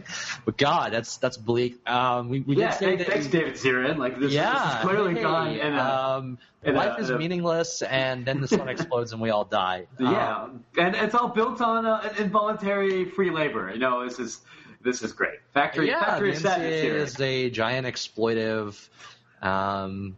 but 0.44 0.56
God, 0.58 0.92
that's 0.92 1.16
that's 1.18 1.36
bleak. 1.36 1.88
Um, 1.88 2.28
we, 2.28 2.40
we 2.40 2.56
yeah, 2.56 2.70
did 2.70 2.78
say 2.78 2.86
thanks, 2.86 3.04
that, 3.04 3.12
thanks 3.12 3.26
David 3.28 3.54
Zirin. 3.54 3.98
Like 3.98 4.18
this, 4.18 4.32
yeah, 4.32 4.52
this 4.52 4.74
is 4.74 4.80
clearly 4.80 5.14
hey, 5.14 5.22
gone. 5.22 5.58
And, 5.58 5.78
um, 5.78 6.38
life 6.64 6.98
a, 6.98 7.00
is 7.00 7.10
a, 7.10 7.18
meaningless, 7.18 7.82
and 7.82 8.26
then 8.26 8.40
the 8.40 8.48
sun 8.48 8.68
explodes 8.68 9.12
and 9.12 9.20
we 9.20 9.30
all 9.30 9.44
die. 9.44 9.86
Yeah, 9.98 10.42
um, 10.42 10.64
and 10.76 10.94
it's 10.94 11.14
all 11.14 11.28
built 11.28 11.60
on 11.60 11.86
uh, 11.86 12.12
involuntary 12.18 13.04
free 13.06 13.30
labor. 13.30 13.70
You 13.72 13.78
know, 13.78 14.07
this 14.08 14.18
is 14.18 14.40
this 14.82 15.02
is 15.02 15.12
great. 15.12 15.40
Factory 15.52 15.88
yeah, 15.88 16.04
factory 16.04 16.32
is 16.32 17.20
a 17.20 17.50
giant 17.50 17.86
exploitive. 17.86 18.88
Um, 19.42 20.16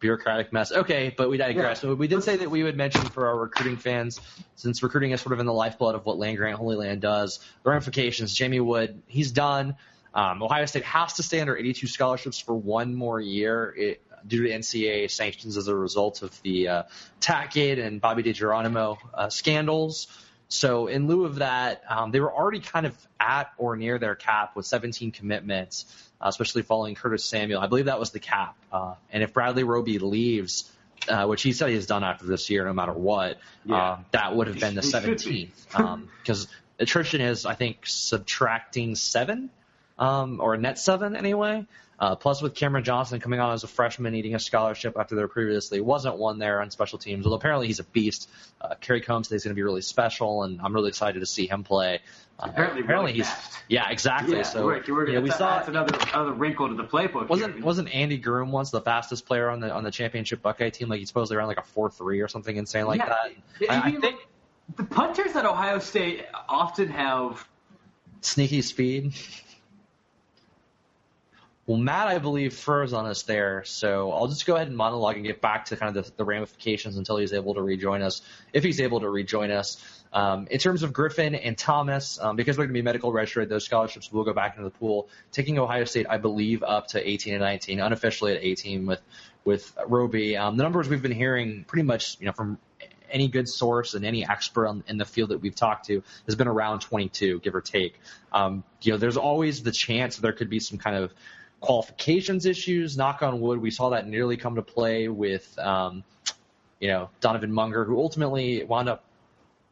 bureaucratic 0.00 0.52
mess. 0.52 0.72
Okay, 0.72 1.12
but 1.16 1.28
we 1.28 1.36
digress. 1.36 1.82
Yeah. 1.82 1.92
We 1.92 2.08
did 2.08 2.22
say 2.22 2.36
that 2.36 2.50
we 2.50 2.62
would 2.62 2.76
mention 2.76 3.02
for 3.02 3.26
our 3.26 3.36
recruiting 3.36 3.76
fans, 3.76 4.20
since 4.54 4.82
recruiting 4.82 5.10
is 5.10 5.20
sort 5.20 5.32
of 5.32 5.40
in 5.40 5.46
the 5.46 5.52
lifeblood 5.52 5.94
of 5.94 6.04
what 6.06 6.18
land 6.18 6.36
grant 6.36 6.56
Holy 6.56 6.76
Land 6.76 7.00
does, 7.00 7.38
the 7.62 7.70
ramifications. 7.70 8.34
Jamie 8.34 8.60
Wood, 8.60 9.02
he's 9.06 9.32
done. 9.32 9.76
Um, 10.14 10.42
Ohio 10.42 10.66
State 10.66 10.84
has 10.84 11.14
to 11.14 11.22
stay 11.22 11.40
under 11.40 11.56
82 11.56 11.86
scholarships 11.86 12.38
for 12.38 12.54
one 12.54 12.94
more 12.94 13.20
year 13.20 13.74
it, 13.76 14.02
due 14.26 14.44
to 14.44 14.48
NCAA 14.50 15.10
sanctions 15.10 15.56
as 15.56 15.68
a 15.68 15.74
result 15.74 16.22
of 16.22 16.40
the 16.42 16.68
uh, 16.68 16.82
Tackett 17.20 17.84
and 17.84 18.00
Bobby 18.00 18.22
DiGeronimo 18.22 18.98
uh, 19.14 19.28
scandals. 19.28 20.08
So 20.48 20.86
in 20.86 21.06
lieu 21.06 21.24
of 21.24 21.36
that, 21.36 21.82
um, 21.88 22.10
they 22.10 22.20
were 22.20 22.32
already 22.32 22.60
kind 22.60 22.86
of 22.86 22.96
at 23.20 23.52
or 23.58 23.76
near 23.76 23.98
their 23.98 24.14
cap 24.14 24.56
with 24.56 24.66
17 24.66 25.12
commitments 25.12 25.84
uh, 26.20 26.28
especially 26.28 26.62
following 26.62 26.94
Curtis 26.94 27.24
Samuel. 27.24 27.60
I 27.60 27.66
believe 27.66 27.86
that 27.86 28.00
was 28.00 28.10
the 28.10 28.20
cap. 28.20 28.56
Uh, 28.72 28.94
and 29.12 29.22
if 29.22 29.32
Bradley 29.32 29.64
Roby 29.64 29.98
leaves, 29.98 30.70
uh, 31.08 31.26
which 31.26 31.42
he 31.42 31.52
said 31.52 31.68
he 31.68 31.74
has 31.74 31.86
done 31.86 32.02
after 32.02 32.26
this 32.26 32.50
year, 32.50 32.64
no 32.64 32.72
matter 32.72 32.92
what, 32.92 33.38
yeah. 33.64 33.76
uh, 33.76 33.98
that 34.10 34.34
would 34.34 34.48
have 34.48 34.58
been 34.58 34.74
the 34.74 34.80
17th. 34.80 35.50
Because 36.22 36.44
um, 36.44 36.50
attrition 36.78 37.20
is, 37.20 37.46
I 37.46 37.54
think, 37.54 37.78
subtracting 37.84 38.96
seven, 38.96 39.50
um, 39.98 40.40
or 40.40 40.54
a 40.54 40.58
net 40.58 40.78
seven 40.78 41.16
anyway. 41.16 41.66
Uh, 42.00 42.14
plus, 42.14 42.40
with 42.40 42.54
Cameron 42.54 42.84
Johnston 42.84 43.18
coming 43.18 43.40
on 43.40 43.52
as 43.52 43.64
a 43.64 43.66
freshman, 43.66 44.12
needing 44.12 44.36
a 44.36 44.38
scholarship 44.38 44.96
after 44.96 45.16
there 45.16 45.26
previously 45.26 45.80
wasn't 45.80 46.16
one 46.16 46.38
there 46.38 46.60
on 46.62 46.70
special 46.70 46.96
teams. 46.96 47.24
Well, 47.24 47.34
apparently 47.34 47.66
he's 47.66 47.80
a 47.80 47.84
beast. 47.84 48.30
Uh, 48.60 48.76
Kerry 48.80 49.00
Coombs 49.00 49.32
is 49.32 49.42
going 49.42 49.50
to 49.50 49.56
be 49.56 49.64
really 49.64 49.82
special, 49.82 50.44
and 50.44 50.60
I'm 50.62 50.72
really 50.72 50.90
excited 50.90 51.18
to 51.18 51.26
see 51.26 51.48
him 51.48 51.64
play. 51.64 51.98
Uh, 52.38 52.46
apparently, 52.50 52.82
apparently 52.82 53.12
he's 53.14 53.28
yeah, 53.66 53.90
exactly. 53.90 54.36
Yeah, 54.36 54.42
so 54.44 54.64
we're, 54.64 54.80
we're, 54.86 55.08
you 55.08 55.14
know, 55.14 55.20
we 55.22 55.30
saw 55.30 55.56
that's 55.56 55.68
another 55.68 55.98
another 56.12 56.32
wrinkle 56.32 56.68
to 56.68 56.74
the 56.74 56.84
playbook. 56.84 57.28
Wasn't 57.28 57.56
here. 57.56 57.64
wasn't 57.64 57.92
Andy 57.92 58.16
Groom 58.16 58.52
once 58.52 58.70
the 58.70 58.80
fastest 58.80 59.26
player 59.26 59.50
on 59.50 59.58
the 59.58 59.72
on 59.72 59.82
the 59.82 59.90
championship 59.90 60.40
Buckeye 60.40 60.70
team? 60.70 60.88
Like 60.88 61.00
he 61.00 61.06
supposedly 61.06 61.36
ran 61.36 61.48
like 61.48 61.58
a 61.58 61.62
four 61.62 61.90
three 61.90 62.20
or 62.20 62.28
something 62.28 62.56
insane 62.56 62.86
like 62.86 63.00
yeah. 63.00 63.08
that. 63.08 63.70
I, 63.70 63.88
I 63.88 63.90
think 63.96 64.20
the 64.76 64.84
punters 64.84 65.34
at 65.34 65.46
Ohio 65.46 65.80
State 65.80 66.26
often 66.48 66.90
have 66.90 67.44
sneaky 68.20 68.62
speed. 68.62 69.14
Well, 71.68 71.76
Matt, 71.76 72.08
I 72.08 72.16
believe, 72.16 72.54
froze 72.54 72.94
on 72.94 73.04
us 73.04 73.24
there, 73.24 73.62
so 73.62 74.10
I'll 74.10 74.26
just 74.26 74.46
go 74.46 74.56
ahead 74.56 74.68
and 74.68 74.76
monologue 74.76 75.16
and 75.16 75.24
get 75.26 75.42
back 75.42 75.66
to 75.66 75.76
kind 75.76 75.94
of 75.94 76.02
the, 76.02 76.12
the 76.16 76.24
ramifications 76.24 76.96
until 76.96 77.18
he's 77.18 77.34
able 77.34 77.52
to 77.52 77.60
rejoin 77.60 78.00
us, 78.00 78.22
if 78.54 78.64
he's 78.64 78.80
able 78.80 79.00
to 79.00 79.10
rejoin 79.10 79.50
us. 79.50 79.76
Um, 80.10 80.48
in 80.50 80.58
terms 80.58 80.82
of 80.82 80.94
Griffin 80.94 81.34
and 81.34 81.58
Thomas, 81.58 82.18
um, 82.22 82.36
because 82.36 82.56
we're 82.56 82.64
going 82.64 82.72
to 82.72 82.78
be 82.78 82.80
medical 82.80 83.12
redshirted, 83.12 83.50
those 83.50 83.66
scholarships 83.66 84.10
will 84.10 84.24
go 84.24 84.32
back 84.32 84.56
into 84.56 84.64
the 84.64 84.78
pool. 84.78 85.10
Taking 85.30 85.58
Ohio 85.58 85.84
State, 85.84 86.06
I 86.08 86.16
believe, 86.16 86.62
up 86.62 86.86
to 86.86 87.06
18 87.06 87.34
and 87.34 87.42
19, 87.42 87.80
unofficially 87.80 88.34
at 88.34 88.42
18 88.42 88.86
with 88.86 89.02
with 89.44 89.76
Roby. 89.86 90.38
Um, 90.38 90.56
the 90.56 90.62
numbers 90.62 90.88
we've 90.88 91.02
been 91.02 91.12
hearing, 91.12 91.64
pretty 91.68 91.82
much, 91.82 92.16
you 92.18 92.24
know, 92.24 92.32
from 92.32 92.56
any 93.10 93.28
good 93.28 93.46
source 93.46 93.92
and 93.92 94.06
any 94.06 94.26
expert 94.26 94.68
on, 94.68 94.84
in 94.88 94.96
the 94.96 95.04
field 95.04 95.30
that 95.30 95.42
we've 95.42 95.54
talked 95.54 95.86
to 95.88 96.02
has 96.24 96.34
been 96.34 96.48
around 96.48 96.80
22, 96.80 97.40
give 97.40 97.54
or 97.54 97.60
take. 97.60 98.00
Um, 98.32 98.64
you 98.80 98.92
know, 98.92 98.98
there's 98.98 99.18
always 99.18 99.62
the 99.62 99.72
chance 99.72 100.16
there 100.16 100.32
could 100.32 100.48
be 100.48 100.60
some 100.60 100.78
kind 100.78 100.96
of 100.96 101.12
qualifications 101.60 102.46
issues. 102.46 102.96
Knock 102.96 103.22
on 103.22 103.40
wood, 103.40 103.60
we 103.60 103.70
saw 103.70 103.90
that 103.90 104.06
nearly 104.06 104.36
come 104.36 104.56
to 104.56 104.62
play 104.62 105.08
with, 105.08 105.58
um, 105.58 106.04
you 106.80 106.88
know, 106.88 107.10
Donovan 107.20 107.52
Munger, 107.52 107.84
who 107.84 107.98
ultimately 107.98 108.64
wound 108.64 108.88
up 108.88 109.04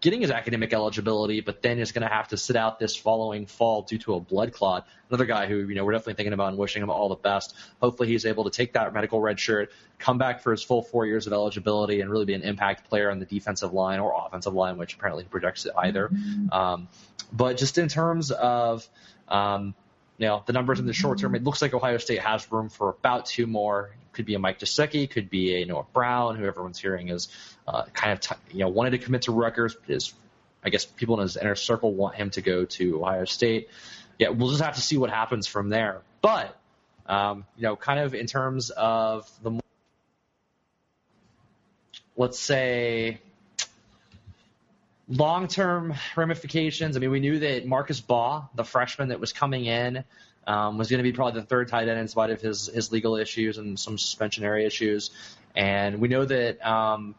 getting 0.01 0.21
his 0.21 0.31
academic 0.31 0.75
eligibility, 0.75 1.41
but 1.41 1.63
then 1.63 1.79
is 1.79 1.91
going 1.91 2.07
to 2.07 2.13
have 2.13 2.29
to 2.29 2.37
sit 2.37 2.55
out 2.55 2.79
this 2.79 2.95
following 2.95 3.47
fall 3.47 3.83
due 3.83 3.97
to 3.99 4.15
a 4.15 4.21
blood 4.21 4.53
clot. 4.53 4.87
Another 5.09 5.25
guy 5.25 5.47
who, 5.47 5.67
you 5.69 5.75
know, 5.75 5.85
we're 5.85 5.93
definitely 5.93 6.15
thinking 6.15 6.35
about 6.35 6.49
and 6.49 6.59
wishing 6.59 6.83
him 6.83 6.91
all 6.91 7.09
the 7.09 7.15
best. 7.15 7.55
Hopefully 7.81 8.09
he's 8.09 8.27
able 8.27 8.45
to 8.45 8.51
take 8.51 8.75
that 8.75 8.93
medical 8.93 9.21
red 9.21 9.41
shirt, 9.41 9.73
come 9.99 10.19
back 10.19 10.41
for 10.43 10.53
his 10.53 10.63
full 10.63 10.83
four 10.83 11.07
years 11.07 11.27
of 11.27 11.33
eligibility, 11.33 12.03
and 12.03 12.11
really 12.11 12.27
be 12.27 12.35
an 12.35 12.43
impact 12.43 12.89
player 12.89 13.11
on 13.11 13.19
the 13.21 13.25
defensive 13.25 13.73
line 13.73 13.99
or 13.99 14.15
offensive 14.27 14.53
line, 14.53 14.77
which 14.77 14.95
apparently 14.95 15.25
he 15.25 15.29
projects 15.29 15.65
it 15.65 15.73
either. 15.79 16.09
Mm-hmm. 16.09 16.53
Um, 16.53 16.89
but 17.33 17.57
just 17.57 17.79
in 17.79 17.89
terms 17.89 18.31
of, 18.31 18.87
um, 19.29 19.75
know, 20.25 20.43
the 20.47 20.53
numbers 20.53 20.81
in 20.81 20.87
the 20.87 20.95
short 20.95 21.19
term, 21.19 21.35
it 21.35 21.45
looks 21.45 21.61
like 21.61 21.75
Ohio 21.75 21.99
State 21.99 22.21
has 22.21 22.51
room 22.51 22.69
for 22.71 22.89
about 22.89 23.27
two 23.27 23.47
more. 23.47 23.91
Could 24.13 24.25
be 24.25 24.35
a 24.35 24.39
Mike 24.39 24.61
Gesicki, 24.61 25.11
could 25.11 25.29
be 25.29 25.61
a 25.61 25.67
Noah 25.67 25.85
Brown, 25.93 26.37
who 26.37 26.47
everyone's 26.47 26.79
hearing 26.79 27.09
is 27.09 27.29
uh, 27.69 27.85
kind 27.93 28.13
of, 28.13 28.21
t- 28.21 28.35
you 28.53 28.61
know, 28.61 28.69
wanted 28.69 28.91
to 28.93 28.99
commit 28.99 29.23
to 29.23 29.33
Rutgers. 29.33 29.77
Is 29.89 30.15
I 30.65 30.71
guess 30.71 30.85
people 30.87 31.17
in 31.17 31.23
his 31.23 31.37
inner 31.37 31.55
circle 31.55 31.93
want 31.93 32.15
him 32.15 32.31
to 32.31 32.41
go 32.41 32.65
to 32.65 33.03
Ohio 33.03 33.27
State. 33.27 33.69
Yeah, 34.19 34.31
we'll 34.31 34.49
just 34.49 34.63
have 34.63 34.77
to 34.77 34.81
see 34.81 34.97
what 34.97 35.11
happens 35.11 35.47
from 35.47 35.69
there. 35.69 36.01
But, 36.23 36.57
um, 37.07 37.45
you 37.57 37.65
know, 37.65 37.77
kind 37.77 38.01
of 38.01 38.15
in 38.15 38.27
terms 38.27 38.71
of 38.71 39.31
the, 39.43 39.61
let's 42.17 42.39
say, 42.39 43.21
long 45.09 45.49
term 45.49 45.95
ramifications. 46.17 46.97
I 46.97 47.01
mean, 47.01 47.11
we 47.11 47.21
knew 47.21 47.39
that 47.41 47.67
Marcus 47.67 48.01
Baugh, 48.01 48.49
the 48.55 48.65
freshman 48.65 49.09
that 49.09 49.21
was 49.21 49.33
coming 49.33 49.67
in, 49.67 50.05
um, 50.47 50.79
was 50.79 50.89
going 50.89 50.99
to 50.99 51.05
be 51.05 51.13
probably 51.13 51.41
the 51.41 51.47
third 51.47 51.69
tight 51.69 51.89
end 51.89 51.99
in 51.99 52.09
spite 52.09 52.31
of 52.31 52.41
his, 52.41 52.67
his 52.67 52.93
legal 52.93 53.17
issues 53.17 53.59
and 53.59 53.79
some 53.79 53.97
suspensionary 53.97 54.67
issues. 54.67 55.11
And 55.55 56.01
we 56.01 56.09
know 56.09 56.25
that 56.25 56.65
um, 56.67 57.15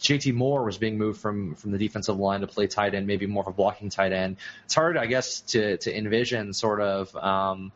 JT 0.00 0.34
Moore 0.34 0.64
was 0.64 0.78
being 0.78 0.98
moved 0.98 1.20
from, 1.20 1.54
from 1.54 1.70
the 1.72 1.78
defensive 1.78 2.16
line 2.18 2.40
to 2.40 2.46
play 2.46 2.66
tight 2.66 2.94
end, 2.94 3.06
maybe 3.06 3.26
more 3.26 3.42
of 3.42 3.48
a 3.48 3.52
blocking 3.52 3.90
tight 3.90 4.12
end. 4.12 4.36
It's 4.64 4.74
hard, 4.74 4.96
I 4.96 5.06
guess, 5.06 5.40
to, 5.42 5.76
to 5.78 5.96
envision 5.96 6.52
sort 6.52 6.80
of. 6.80 7.14
Um, 7.16 7.72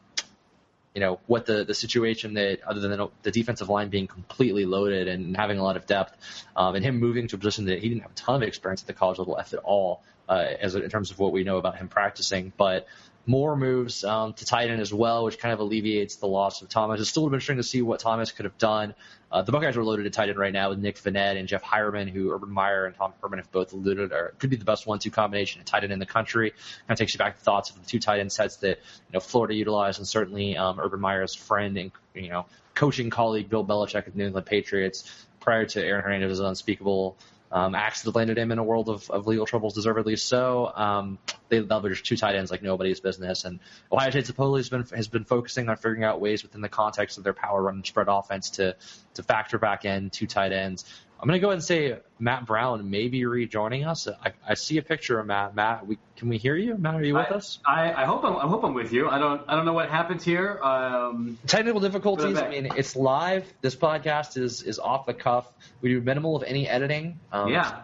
you 0.94 1.00
know 1.00 1.18
what 1.26 1.44
the 1.46 1.64
the 1.64 1.74
situation 1.74 2.34
that 2.34 2.60
other 2.62 2.80
than 2.80 3.08
the 3.22 3.30
defensive 3.30 3.68
line 3.68 3.88
being 3.88 4.06
completely 4.06 4.64
loaded 4.64 5.08
and 5.08 5.36
having 5.36 5.58
a 5.58 5.62
lot 5.62 5.76
of 5.76 5.86
depth, 5.86 6.16
um, 6.56 6.76
and 6.76 6.84
him 6.84 6.98
moving 6.98 7.26
to 7.28 7.36
a 7.36 7.38
position 7.38 7.66
that 7.66 7.80
he 7.80 7.88
didn't 7.88 8.02
have 8.02 8.12
a 8.12 8.14
ton 8.14 8.36
of 8.36 8.42
experience 8.42 8.82
at 8.82 8.86
the 8.86 8.92
college 8.92 9.18
level 9.18 9.38
at 9.38 9.52
all, 9.54 10.02
uh, 10.28 10.46
as 10.60 10.74
in 10.74 10.88
terms 10.88 11.10
of 11.10 11.18
what 11.18 11.32
we 11.32 11.42
know 11.42 11.58
about 11.58 11.76
him 11.76 11.88
practicing. 11.88 12.52
But 12.56 12.86
Moore 13.26 13.56
moves 13.56 14.04
um, 14.04 14.34
to 14.34 14.44
tight 14.44 14.70
end 14.70 14.80
as 14.80 14.92
well, 14.92 15.24
which 15.24 15.38
kind 15.38 15.52
of 15.52 15.60
alleviates 15.60 16.16
the 16.16 16.26
loss 16.26 16.60
of 16.60 16.68
Thomas. 16.68 17.00
It's 17.00 17.08
still 17.08 17.24
interesting 17.24 17.56
to 17.56 17.62
see 17.62 17.80
what 17.80 18.00
Thomas 18.00 18.32
could 18.32 18.44
have 18.44 18.58
done. 18.58 18.94
Uh, 19.32 19.42
the 19.42 19.50
Buckeyes 19.50 19.76
are 19.76 19.82
loaded 19.82 20.06
at 20.06 20.12
tight 20.12 20.28
end 20.28 20.38
right 20.38 20.52
now 20.52 20.68
with 20.68 20.78
Nick 20.78 20.96
Vannett 20.96 21.36
and 21.38 21.48
Jeff 21.48 21.62
Heuerman, 21.62 22.08
who 22.08 22.30
Urban 22.32 22.50
Meyer 22.50 22.86
and 22.86 22.94
Tom 22.94 23.12
Herman 23.20 23.38
have 23.38 23.50
both 23.50 23.72
alluded 23.72 24.12
or 24.12 24.34
could 24.38 24.50
be 24.50 24.56
the 24.56 24.64
best 24.64 24.86
one-two 24.86 25.10
combination 25.10 25.60
at 25.60 25.66
tight 25.66 25.82
end 25.82 25.92
in 25.92 25.98
the 25.98 26.06
country. 26.06 26.50
Kind 26.50 26.60
of 26.90 26.98
takes 26.98 27.14
you 27.14 27.18
back 27.18 27.36
to 27.36 27.42
thoughts 27.42 27.70
of 27.70 27.80
the 27.80 27.86
two 27.86 27.98
tight 27.98 28.20
end 28.20 28.30
sets 28.30 28.56
that 28.58 28.78
you 28.78 29.12
know 29.12 29.20
Florida 29.20 29.54
utilized, 29.54 29.98
and 29.98 30.06
certainly 30.06 30.56
um, 30.56 30.78
Urban 30.78 31.00
Meyer's 31.00 31.34
friend 31.34 31.76
and 31.78 31.92
you 32.14 32.28
know 32.28 32.46
coaching 32.74 33.10
colleague 33.10 33.48
Bill 33.48 33.64
Belichick 33.64 34.06
of 34.06 34.12
the 34.12 34.18
New 34.18 34.26
England 34.26 34.46
Patriots 34.46 35.10
prior 35.40 35.66
to 35.66 35.84
Aaron 35.84 36.02
Hernandez's 36.02 36.40
unspeakable 36.40 37.16
um, 37.54 37.76
acts 37.76 38.02
that 38.02 38.16
landed 38.16 38.36
him 38.36 38.50
in 38.50 38.58
a 38.58 38.64
world 38.64 38.88
of, 38.88 39.08
of 39.10 39.28
legal 39.28 39.46
troubles, 39.46 39.74
deservedly 39.74 40.16
so. 40.16 40.72
Um, 40.74 41.18
they 41.48 41.62
leveraged 41.62 42.02
two 42.02 42.16
tight 42.16 42.34
ends 42.34 42.50
like 42.50 42.62
nobody's 42.62 42.98
business, 42.98 43.44
and 43.44 43.60
Ohio 43.92 44.10
State 44.10 44.26
supposedly 44.26 44.58
has 44.58 44.68
been 44.68 44.96
has 44.96 45.06
been 45.06 45.24
focusing 45.24 45.68
on 45.68 45.76
figuring 45.76 46.02
out 46.02 46.20
ways 46.20 46.42
within 46.42 46.62
the 46.62 46.68
context 46.68 47.16
of 47.16 47.22
their 47.22 47.32
power 47.32 47.62
run 47.62 47.76
and 47.76 47.86
spread 47.86 48.08
offense 48.08 48.50
to 48.50 48.74
to 49.14 49.22
factor 49.22 49.56
back 49.56 49.84
in 49.84 50.10
two 50.10 50.26
tight 50.26 50.52
ends. 50.52 50.84
I'm 51.20 51.28
going 51.28 51.38
to 51.38 51.40
go 51.40 51.48
ahead 51.48 51.54
and 51.54 51.64
say 51.64 51.96
Matt 52.18 52.44
Brown 52.44 52.90
may 52.90 53.08
be 53.08 53.24
rejoining 53.24 53.84
us. 53.84 54.08
I, 54.08 54.32
I 54.46 54.54
see 54.54 54.78
a 54.78 54.82
picture 54.82 55.18
of 55.18 55.26
Matt. 55.26 55.54
Matt, 55.54 55.86
we, 55.86 55.98
can 56.16 56.28
we 56.28 56.38
hear 56.38 56.56
you? 56.56 56.76
Matt, 56.76 56.96
are 56.96 57.04
you 57.04 57.14
with 57.14 57.30
I, 57.30 57.34
us? 57.34 57.58
I, 57.66 57.92
I, 57.92 58.04
hope 58.04 58.24
I'm, 58.24 58.36
I 58.36 58.46
hope 58.46 58.64
I'm 58.64 58.74
with 58.74 58.92
you. 58.92 59.08
I 59.08 59.18
don't 59.18 59.42
I 59.48 59.56
don't 59.56 59.64
know 59.64 59.72
what 59.72 59.88
happened 59.88 60.22
here. 60.22 60.60
Um, 60.62 61.38
Technical 61.46 61.80
difficulties. 61.80 62.36
I 62.36 62.48
mean, 62.48 62.66
it's 62.76 62.94
live. 62.94 63.50
This 63.62 63.74
podcast 63.74 64.36
is 64.36 64.62
is 64.62 64.78
off 64.78 65.06
the 65.06 65.14
cuff. 65.14 65.50
We 65.80 65.90
do 65.90 66.00
minimal 66.00 66.36
of 66.36 66.42
any 66.42 66.68
editing. 66.68 67.18
Um, 67.32 67.48
yeah. 67.48 67.82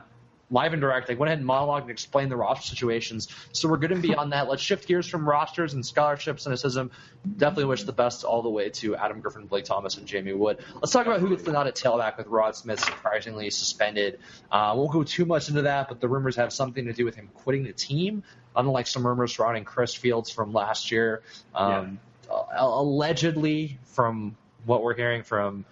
Live 0.50 0.72
and 0.72 0.80
direct. 0.80 1.08
I 1.10 1.14
went 1.14 1.28
ahead 1.28 1.38
and 1.38 1.48
monologued 1.48 1.82
and 1.82 1.90
explained 1.90 2.30
the 2.30 2.36
roster 2.36 2.68
situations. 2.68 3.28
So 3.52 3.68
we're 3.68 3.76
good 3.76 3.92
and 3.92 4.02
beyond 4.02 4.32
that. 4.32 4.48
Let's 4.48 4.62
shift 4.62 4.88
gears 4.88 5.06
from 5.06 5.28
rosters 5.28 5.74
and 5.74 5.84
scholarships 5.86 6.46
and 6.46 6.58
cynicism. 6.58 6.90
Definitely 7.36 7.66
wish 7.66 7.84
the 7.84 7.92
best 7.92 8.24
all 8.24 8.42
the 8.42 8.50
way 8.50 8.70
to 8.70 8.96
Adam 8.96 9.20
Griffin, 9.20 9.46
Blake 9.46 9.64
Thomas, 9.64 9.96
and 9.96 10.06
Jamie 10.06 10.32
Wood. 10.32 10.58
Let's 10.74 10.92
talk 10.92 11.06
about 11.06 11.20
who 11.20 11.28
gets 11.30 11.42
the 11.42 11.52
nod 11.52 11.66
at 11.66 11.76
tailback 11.76 12.18
with 12.18 12.26
Rod 12.26 12.56
Smith 12.56 12.80
surprisingly 12.80 13.50
suspended. 13.50 14.18
Uh, 14.50 14.74
won't 14.76 14.92
go 14.92 15.02
too 15.02 15.24
much 15.24 15.48
into 15.48 15.62
that, 15.62 15.88
but 15.88 16.00
the 16.00 16.08
rumors 16.08 16.36
have 16.36 16.52
something 16.52 16.86
to 16.86 16.92
do 16.92 17.04
with 17.04 17.14
him 17.14 17.30
quitting 17.34 17.64
the 17.64 17.72
team, 17.72 18.22
unlike 18.56 18.86
some 18.86 19.06
rumors 19.06 19.34
surrounding 19.36 19.64
Chris 19.64 19.94
Fields 19.94 20.30
from 20.30 20.52
last 20.52 20.90
year. 20.90 21.22
Um, 21.54 22.00
yeah. 22.28 22.46
Allegedly, 22.56 23.78
from 23.86 24.36
what 24.64 24.82
we're 24.82 24.94
hearing 24.94 25.22
from 25.22 25.64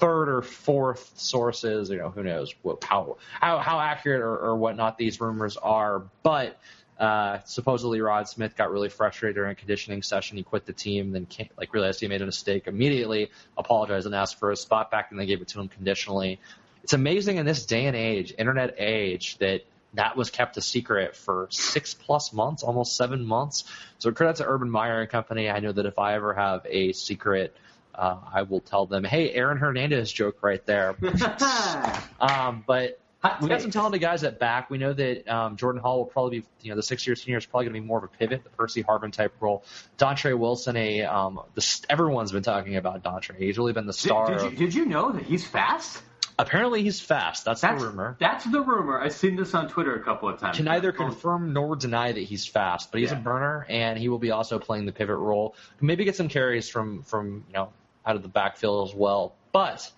third 0.00 0.28
or 0.28 0.42
fourth 0.42 1.12
sources. 1.16 1.90
You 1.90 1.98
know, 1.98 2.10
who 2.10 2.22
knows 2.22 2.54
what, 2.62 2.82
how 2.82 3.18
how 3.40 3.58
how 3.58 3.78
accurate 3.78 4.22
or, 4.22 4.36
or 4.36 4.56
whatnot 4.56 4.98
these 4.98 5.20
rumors 5.20 5.56
are, 5.56 6.02
but. 6.22 6.58
Uh, 6.98 7.40
supposedly 7.46 8.02
Rod 8.02 8.28
Smith 8.28 8.54
got 8.54 8.70
really 8.70 8.90
frustrated 8.90 9.36
during 9.36 9.52
a 9.52 9.54
conditioning 9.54 10.02
session. 10.02 10.36
He 10.36 10.42
quit 10.42 10.66
the 10.66 10.74
team, 10.74 11.12
then 11.12 11.24
came, 11.24 11.48
like 11.56 11.72
realized 11.72 11.98
he 12.00 12.08
made 12.08 12.20
a 12.20 12.26
mistake 12.26 12.66
immediately, 12.66 13.30
apologized 13.56 14.04
and 14.04 14.14
asked 14.14 14.38
for 14.38 14.50
a 14.50 14.56
spot 14.56 14.90
back, 14.90 15.10
and 15.10 15.18
they 15.18 15.24
gave 15.24 15.40
it 15.40 15.48
to 15.48 15.60
him 15.60 15.68
conditionally. 15.68 16.40
It's 16.82 16.92
amazing 16.92 17.38
in 17.38 17.46
this 17.46 17.64
day 17.64 17.86
and 17.86 17.96
age, 17.96 18.34
internet 18.36 18.74
age, 18.76 19.38
that 19.38 19.62
that 19.94 20.14
was 20.14 20.28
kept 20.28 20.58
a 20.58 20.60
secret 20.60 21.16
for 21.16 21.48
six 21.50 21.94
plus 21.94 22.34
months, 22.34 22.62
almost 22.62 22.96
seven 22.96 23.24
months. 23.24 23.64
So 23.98 24.12
credit 24.12 24.36
to 24.36 24.46
Urban 24.46 24.70
Meyer 24.70 25.00
and 25.00 25.10
company. 25.10 25.48
I 25.48 25.60
know 25.60 25.72
that 25.72 25.86
if 25.86 25.98
I 25.98 26.16
ever 26.16 26.34
have 26.34 26.66
a 26.68 26.92
secret 26.92 27.56
uh, 28.00 28.16
I 28.32 28.42
will 28.42 28.60
tell 28.60 28.86
them, 28.86 29.04
hey, 29.04 29.30
Aaron 29.32 29.58
Hernandez 29.58 30.10
joke 30.10 30.42
right 30.42 30.64
there. 30.64 30.96
um, 32.20 32.64
but 32.66 32.98
we 33.42 33.48
got 33.48 33.60
some 33.60 33.70
talented 33.70 34.00
guys 34.00 34.24
at 34.24 34.38
back. 34.38 34.70
We 34.70 34.78
know 34.78 34.94
that 34.94 35.28
um, 35.28 35.56
Jordan 35.56 35.82
Hall 35.82 35.98
will 35.98 36.06
probably 36.06 36.40
be, 36.40 36.46
you 36.62 36.70
know, 36.70 36.76
the 36.76 36.82
six-year 36.82 37.14
senior 37.14 37.36
is 37.36 37.44
probably 37.44 37.66
going 37.66 37.74
to 37.74 37.80
be 37.82 37.86
more 37.86 37.98
of 37.98 38.04
a 38.04 38.08
pivot, 38.08 38.42
the 38.42 38.50
Percy 38.50 38.82
Harvin 38.82 39.12
type 39.12 39.34
role. 39.38 39.64
Dontre 39.98 40.36
Wilson, 40.38 40.78
a 40.78 41.02
um, 41.02 41.40
the, 41.54 41.84
everyone's 41.90 42.32
been 42.32 42.42
talking 42.42 42.76
about 42.76 43.02
Dontre. 43.02 43.36
He's 43.36 43.58
really 43.58 43.74
been 43.74 43.86
the 43.86 43.92
star. 43.92 44.28
Did, 44.28 44.38
did, 44.38 44.52
you, 44.52 44.56
did 44.56 44.74
you 44.74 44.86
know 44.86 45.12
that 45.12 45.24
he's 45.24 45.46
fast? 45.46 46.02
Apparently 46.38 46.82
he's 46.82 47.00
fast. 47.00 47.44
That's, 47.44 47.60
that's, 47.60 47.82
the 47.82 47.86
rumor. 47.86 48.16
That's 48.18 48.46
the 48.46 48.62
rumor. 48.62 48.98
I've 48.98 49.12
seen 49.12 49.36
this 49.36 49.54
on 49.54 49.68
Twitter 49.68 49.94
a 49.94 50.02
couple 50.02 50.30
of 50.30 50.40
times. 50.40 50.56
Can 50.56 50.64
neither 50.64 50.90
confirm 50.90 51.52
nor 51.52 51.76
deny 51.76 52.12
that 52.12 52.22
he's 52.22 52.46
fast, 52.46 52.90
but 52.90 53.00
he's 53.02 53.10
yeah. 53.10 53.18
a 53.18 53.20
burner, 53.20 53.66
and 53.68 53.98
he 53.98 54.08
will 54.08 54.18
be 54.18 54.30
also 54.30 54.58
playing 54.58 54.86
the 54.86 54.92
pivot 54.92 55.18
role. 55.18 55.54
Maybe 55.82 56.04
get 56.04 56.16
some 56.16 56.28
carries 56.28 56.70
from 56.70 57.02
from 57.02 57.44
you 57.48 57.52
know 57.52 57.72
out 58.04 58.16
of 58.16 58.22
the 58.22 58.28
backfield 58.28 58.88
as 58.88 58.94
well. 58.94 59.34
But, 59.52 59.90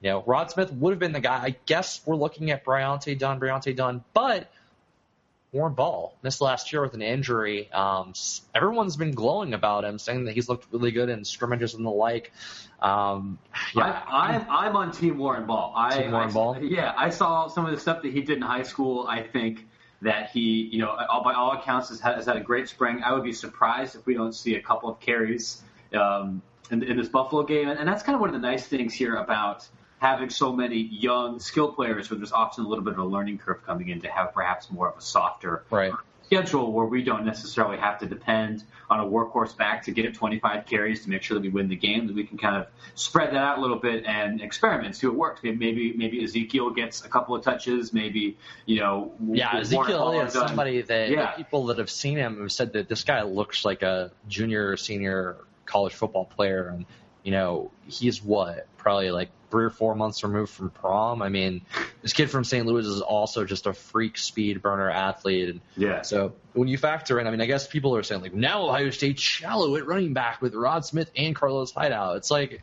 you 0.00 0.10
know, 0.10 0.22
Rod 0.26 0.50
Smith 0.50 0.72
would 0.72 0.90
have 0.90 0.98
been 0.98 1.12
the 1.12 1.20
guy. 1.20 1.42
I 1.42 1.56
guess 1.66 2.00
we're 2.04 2.16
looking 2.16 2.50
at 2.50 2.64
Briante 2.64 3.18
Dunn, 3.18 3.40
Briante 3.40 3.74
Dunn, 3.74 4.04
but 4.14 4.50
Warren 5.52 5.74
Ball 5.74 6.14
missed 6.22 6.40
last 6.40 6.72
year 6.72 6.82
with 6.82 6.94
an 6.94 7.02
injury. 7.02 7.72
Um, 7.72 8.12
everyone's 8.54 8.96
been 8.96 9.12
glowing 9.12 9.54
about 9.54 9.84
him, 9.84 9.98
saying 9.98 10.24
that 10.24 10.34
he's 10.34 10.48
looked 10.48 10.66
really 10.72 10.90
good 10.90 11.08
in 11.08 11.24
scrimmages 11.24 11.74
and 11.74 11.84
the 11.84 11.90
like. 11.90 12.32
Um, 12.80 13.38
yeah. 13.74 14.02
I, 14.06 14.34
am 14.34 14.42
I'm, 14.42 14.50
I'm 14.50 14.76
on 14.76 14.92
Team 14.92 15.18
Warren 15.18 15.46
Ball. 15.46 15.72
I, 15.74 16.02
team 16.02 16.12
Warren 16.12 16.30
I, 16.30 16.32
Ball. 16.32 16.58
Yeah, 16.62 16.92
I 16.96 17.10
saw 17.10 17.48
some 17.48 17.64
of 17.64 17.72
the 17.72 17.80
stuff 17.80 18.02
that 18.02 18.12
he 18.12 18.20
did 18.20 18.36
in 18.36 18.42
high 18.42 18.64
school. 18.64 19.06
I 19.08 19.22
think 19.22 19.66
that 20.02 20.30
he, 20.30 20.68
you 20.70 20.80
know, 20.80 20.94
by 21.24 21.32
all 21.32 21.52
accounts, 21.52 21.88
has 21.88 22.00
had, 22.00 22.16
has 22.16 22.26
had 22.26 22.36
a 22.36 22.40
great 22.40 22.68
spring. 22.68 23.02
I 23.02 23.12
would 23.12 23.24
be 23.24 23.32
surprised 23.32 23.96
if 23.96 24.04
we 24.04 24.14
don't 24.14 24.34
see 24.34 24.56
a 24.56 24.62
couple 24.62 24.90
of 24.90 25.00
carries 25.00 25.62
um, 25.94 26.42
in, 26.70 26.82
in 26.82 26.96
this 26.96 27.08
Buffalo 27.08 27.42
game. 27.42 27.68
And, 27.68 27.78
and 27.78 27.88
that's 27.88 28.02
kind 28.02 28.14
of 28.14 28.20
one 28.20 28.34
of 28.34 28.40
the 28.40 28.46
nice 28.46 28.66
things 28.66 28.94
here 28.94 29.16
about 29.16 29.66
having 29.98 30.30
so 30.30 30.52
many 30.52 30.76
young 30.78 31.38
skill 31.38 31.72
players 31.72 32.10
where 32.10 32.18
there's 32.18 32.32
often 32.32 32.64
a 32.64 32.68
little 32.68 32.84
bit 32.84 32.92
of 32.92 32.98
a 32.98 33.04
learning 33.04 33.38
curve 33.38 33.64
coming 33.64 33.88
in 33.88 34.00
to 34.02 34.08
have 34.08 34.34
perhaps 34.34 34.70
more 34.70 34.90
of 34.90 34.98
a 34.98 35.00
softer 35.00 35.64
right. 35.70 35.92
schedule 36.24 36.70
where 36.72 36.84
we 36.84 37.02
don't 37.02 37.24
necessarily 37.24 37.78
have 37.78 37.98
to 37.98 38.06
depend 38.06 38.62
on 38.90 39.00
a 39.00 39.04
workhorse 39.04 39.56
back 39.56 39.84
to 39.84 39.90
get 39.90 40.14
25 40.14 40.66
carries 40.66 41.02
to 41.02 41.10
make 41.10 41.22
sure 41.22 41.34
that 41.36 41.40
we 41.40 41.48
win 41.48 41.68
the 41.68 41.76
game. 41.76 42.06
That 42.06 42.14
we 42.14 42.24
can 42.24 42.38
kind 42.38 42.56
of 42.56 42.66
spread 42.94 43.30
that 43.30 43.36
out 43.36 43.58
a 43.58 43.60
little 43.60 43.78
bit 43.78 44.04
and 44.04 44.40
experiment, 44.40 44.94
see 44.96 45.06
what 45.06 45.16
works. 45.16 45.40
Maybe 45.42 45.92
maybe 45.96 46.22
Ezekiel 46.22 46.70
gets 46.70 47.04
a 47.04 47.08
couple 47.08 47.34
of 47.34 47.42
touches. 47.42 47.92
Maybe 47.92 48.36
you 48.64 48.80
know. 48.80 49.12
Yeah, 49.32 49.58
Ezekiel 49.58 50.20
is 50.20 50.34
somebody 50.34 50.82
that 50.82 51.10
yeah. 51.10 51.32
people 51.32 51.66
that 51.66 51.78
have 51.78 51.90
seen 51.90 52.16
him 52.16 52.40
have 52.40 52.52
said 52.52 52.74
that 52.74 52.88
this 52.88 53.02
guy 53.02 53.22
looks 53.22 53.64
like 53.64 53.82
a 53.82 54.12
junior 54.28 54.70
or 54.70 54.76
senior 54.76 55.38
college 55.66 55.94
football 55.94 56.24
player, 56.24 56.68
and 56.68 56.86
you 57.22 57.32
know 57.32 57.70
he's 57.86 58.22
what 58.22 58.66
probably 58.76 59.10
like 59.10 59.30
three 59.50 59.64
or 59.64 59.70
four 59.70 59.94
months 59.94 60.22
removed 60.22 60.52
from 60.52 60.70
prom. 60.70 61.22
I 61.22 61.28
mean, 61.28 61.62
this 62.02 62.12
kid 62.12 62.30
from 62.30 62.44
St. 62.44 62.66
Louis 62.66 62.86
is 62.86 63.00
also 63.00 63.44
just 63.44 63.66
a 63.66 63.72
freak 63.72 64.18
speed 64.18 64.62
burner 64.62 64.90
athlete. 64.90 65.48
And 65.48 65.60
yeah. 65.76 66.02
So 66.02 66.34
when 66.52 66.68
you 66.68 66.78
factor 66.78 67.18
in, 67.20 67.26
I 67.26 67.30
mean, 67.30 67.40
I 67.40 67.46
guess 67.46 67.66
people 67.66 67.96
are 67.96 68.02
saying 68.02 68.22
like 68.22 68.34
now 68.34 68.68
Ohio 68.68 68.90
State 68.90 69.18
shallow 69.18 69.76
at 69.76 69.86
running 69.86 70.14
back 70.14 70.42
with 70.42 70.54
Rod 70.54 70.84
Smith 70.84 71.10
and 71.16 71.34
Carlos 71.34 71.72
Hyde 71.72 71.92
out. 71.92 72.16
It's 72.16 72.30
like 72.30 72.62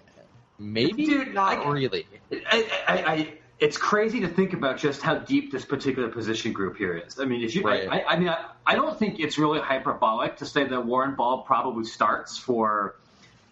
maybe 0.59 1.05
Dude, 1.05 1.33
not 1.33 1.59
I, 1.59 1.71
really. 1.71 2.07
I, 2.31 2.67
I, 2.87 2.93
I 3.13 3.33
it's 3.63 3.77
crazy 3.77 4.19
to 4.19 4.27
think 4.27 4.51
about 4.51 4.77
just 4.77 5.01
how 5.01 5.15
deep 5.15 5.49
this 5.49 5.63
particular 5.63 6.09
position 6.09 6.51
group 6.51 6.75
here 6.75 6.97
is. 6.97 7.17
I 7.17 7.23
mean, 7.23 7.41
if 7.41 7.55
you, 7.55 7.63
right. 7.63 7.87
I, 7.89 8.03
I, 8.03 8.19
mean, 8.19 8.27
I, 8.27 8.49
I 8.65 8.75
don't 8.75 8.99
think 8.99 9.21
it's 9.21 9.37
really 9.37 9.61
hyperbolic 9.61 10.35
to 10.37 10.45
say 10.45 10.65
that 10.65 10.85
Warren 10.85 11.15
Ball 11.15 11.43
probably 11.43 11.85
starts 11.85 12.37
for 12.37 12.97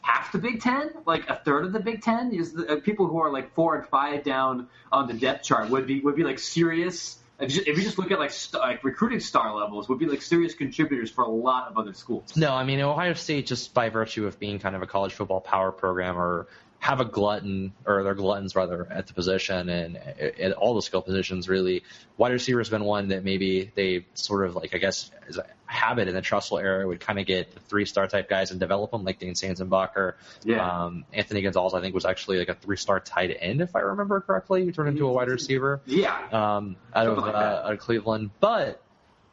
half 0.02 0.34
the 0.34 0.38
Big 0.38 0.62
Ten, 0.62 0.90
like 1.06 1.30
a 1.30 1.38
third 1.38 1.64
of 1.64 1.72
the 1.72 1.80
Big 1.80 2.02
Ten. 2.02 2.34
Is 2.34 2.52
the, 2.52 2.74
uh, 2.74 2.80
people 2.82 3.08
who 3.08 3.20
are 3.20 3.32
like 3.32 3.56
four 3.56 3.78
and 3.78 3.88
five 3.88 4.26
down 4.26 4.68
on 4.92 5.08
the 5.08 5.14
depth 5.14 5.46
chart 5.46 5.70
would 5.70 5.88
be 5.88 6.02
would 6.02 6.18
be 6.18 6.24
like 6.24 6.40
serious. 6.40 7.18
If 7.40 7.56
you, 7.56 7.74
just, 7.74 7.98
look 7.98 8.12
at 8.12 8.20
like 8.20 8.30
st- 8.30 8.62
like 8.62 8.84
recruiting 8.84 9.20
star 9.20 9.56
levels, 9.56 9.90
would 9.90 9.98
be 9.98 10.06
like 10.06 10.22
serious 10.22 10.54
contributors 10.54 11.10
for 11.10 11.24
a 11.24 11.30
lot 11.30 11.70
of 11.72 11.78
other 11.78 11.94
schools. 11.94 12.36
No, 12.36 12.54
I 12.54 12.66
mean 12.66 12.82
Ohio 12.82 13.14
State 13.14 13.48
just 13.48 13.74
by 13.74 13.90
virtue 13.90 14.28
of 14.28 14.38
being 14.38 14.60
kind 14.60 14.76
of 14.76 14.84
a 14.84 14.88
college 14.88 15.14
football 15.14 15.40
power 15.40 15.72
program 15.72 16.20
or 16.20 16.48
have 16.82 17.00
a 17.00 17.06
glutton 17.06 17.74
or 17.86 18.02
they're 18.02 18.16
gluttons 18.16 18.56
rather 18.56 18.88
at 18.92 19.06
the 19.06 19.14
position 19.14 19.70
and 19.70 19.98
at 19.98 20.52
all 20.54 20.74
the 20.74 20.82
skill 20.82 21.04
positions 21.04 21.48
really. 21.48 21.84
Wide 22.18 22.32
receiver 22.32 22.60
has 22.60 22.70
been 22.70 22.84
one 22.84 23.10
that 23.10 23.24
maybe 23.24 23.72
they 23.76 24.08
sort 24.16 24.48
of 24.48 24.56
like 24.56 24.74
I 24.74 24.80
guess 24.80 25.12
as 25.30 25.38
a 25.38 25.46
habit 25.66 26.08
in 26.08 26.16
the 26.16 26.24
Tressel 26.24 26.58
era 26.58 26.88
would 26.88 27.00
kind 27.00 27.20
of 27.20 27.28
get 27.28 27.54
the 27.54 27.60
three 27.60 27.86
star 27.86 28.08
type 28.08 28.28
guys 28.28 28.50
and 28.50 28.60
develop 28.60 28.90
them 28.90 29.04
like 29.04 29.20
Dane 29.20 29.36
Sanzenbacher. 29.36 30.16
Yeah. 30.44 30.86
Um, 30.86 31.06
Anthony 31.14 31.44
Gonzalez 31.44 31.76
I 31.76 31.82
think 31.82 31.94
was 31.94 32.06
actually 32.06 32.40
like 32.40 32.50
a 32.50 32.56
three 32.56 32.78
star 32.78 33.00
tight 33.00 33.38
end 33.40 33.62
if 33.62 33.76
I 33.76 33.82
remember 33.82 34.20
correctly. 34.20 34.66
He 34.66 34.72
turned 34.72 34.90
into 34.90 35.08
a 35.08 35.14
wide 35.14 35.30
receiver. 35.30 35.82
Yeah. 35.86 36.18
Um, 36.32 36.78
out 36.96 37.06
of 37.06 37.18
like 37.20 37.36
uh, 37.36 37.62
out 37.64 37.74
of 37.74 37.80
Cleveland, 37.80 38.32
but 38.40 38.82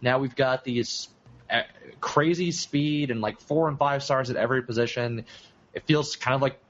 now 0.03 0.19
we've 0.19 0.37
got 0.37 0.65
these 0.65 1.09
uh, 1.49 1.63
crazy 1.99 2.53
speed 2.53 3.11
and 3.11 3.23
like 3.23 3.41
four 3.41 3.69
and 3.69 3.79
five 3.79 4.03
stars 4.03 4.29
at 4.29 4.37
every 4.37 4.63
position. 4.63 5.25
It 5.73 5.85
feels 5.87 6.15
kind 6.15 6.35
of 6.35 6.43
like 6.43 6.61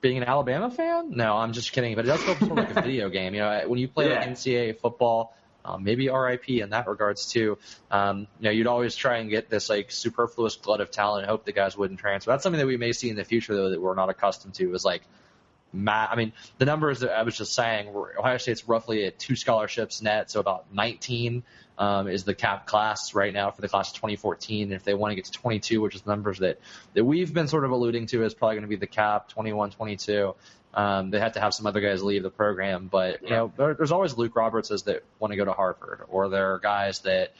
being 0.00 0.18
an 0.18 0.24
Alabama 0.24 0.70
fan? 0.70 1.10
No, 1.10 1.36
I'm 1.36 1.52
just 1.52 1.72
kidding. 1.72 1.94
But 1.94 2.04
it 2.04 2.08
does 2.08 2.22
feel 2.22 2.36
sort 2.36 2.50
of 2.52 2.56
like 2.58 2.76
a 2.76 2.82
video 2.82 3.08
game. 3.08 3.34
You 3.34 3.40
know, 3.40 3.62
when 3.66 3.78
you 3.78 3.88
play 3.88 4.08
yeah. 4.08 4.20
like 4.20 4.28
NCAA 4.28 4.78
football, 4.78 5.34
um, 5.64 5.84
maybe 5.84 6.08
RIP 6.08 6.48
in 6.48 6.70
that 6.70 6.86
regards 6.86 7.26
too. 7.26 7.58
Um, 7.90 8.20
you 8.38 8.44
know, 8.44 8.50
you'd 8.50 8.66
always 8.66 8.96
try 8.96 9.18
and 9.18 9.28
get 9.28 9.50
this 9.50 9.68
like 9.68 9.90
superfluous 9.90 10.56
glut 10.56 10.80
of 10.80 10.90
talent 10.90 11.22
and 11.22 11.30
hope 11.30 11.44
the 11.44 11.52
guys 11.52 11.76
wouldn't 11.76 12.00
transfer. 12.00 12.30
That's 12.30 12.42
something 12.42 12.60
that 12.60 12.66
we 12.66 12.76
may 12.76 12.92
see 12.92 13.10
in 13.10 13.16
the 13.16 13.24
future 13.24 13.54
though 13.54 13.70
that 13.70 13.80
we're 13.80 13.94
not 13.94 14.08
accustomed 14.08 14.54
to. 14.54 14.74
Is 14.74 14.84
like, 14.84 15.02
ma- 15.72 16.08
I 16.10 16.16
mean, 16.16 16.32
the 16.58 16.64
numbers 16.64 17.00
that 17.00 17.10
I 17.10 17.22
was 17.22 17.36
just 17.36 17.52
saying, 17.52 17.94
Ohio 18.18 18.38
State's 18.38 18.66
roughly 18.68 19.04
at 19.04 19.18
two 19.18 19.36
scholarships 19.36 20.00
net, 20.00 20.30
so 20.30 20.40
about 20.40 20.72
19 20.72 21.42
um, 21.78 22.08
is 22.08 22.24
the 22.24 22.34
cap 22.34 22.66
class 22.66 23.14
right 23.14 23.32
now 23.32 23.50
for 23.50 23.60
the 23.60 23.68
class 23.68 23.90
of 23.90 23.94
2014. 23.94 24.64
And 24.64 24.72
if 24.72 24.82
they 24.82 24.94
want 24.94 25.12
to 25.12 25.14
get 25.14 25.26
to 25.26 25.32
22, 25.32 25.80
which 25.80 25.94
is 25.94 26.02
the 26.02 26.10
numbers 26.10 26.40
that, 26.40 26.58
that 26.94 27.04
we've 27.04 27.32
been 27.32 27.48
sort 27.48 27.64
of 27.64 27.70
alluding 27.70 28.06
to 28.06 28.24
is 28.24 28.34
probably 28.34 28.56
going 28.56 28.62
to 28.62 28.68
be 28.68 28.76
the 28.76 28.88
cap 28.88 29.28
21, 29.28 29.70
22. 29.70 30.34
Um, 30.74 31.10
they 31.10 31.20
have 31.20 31.32
to 31.32 31.40
have 31.40 31.54
some 31.54 31.66
other 31.66 31.80
guys 31.80 32.02
leave 32.02 32.22
the 32.22 32.30
program, 32.30 32.88
but 32.90 33.22
you 33.22 33.30
know, 33.30 33.52
there, 33.56 33.74
there's 33.74 33.92
always 33.92 34.18
Luke 34.18 34.34
Robertses 34.34 34.84
that 34.84 35.02
want 35.18 35.32
to 35.32 35.36
go 35.36 35.44
to 35.44 35.52
Harvard, 35.52 36.02
or 36.08 36.28
there 36.28 36.54
are 36.54 36.58
guys 36.58 37.00
that, 37.00 37.32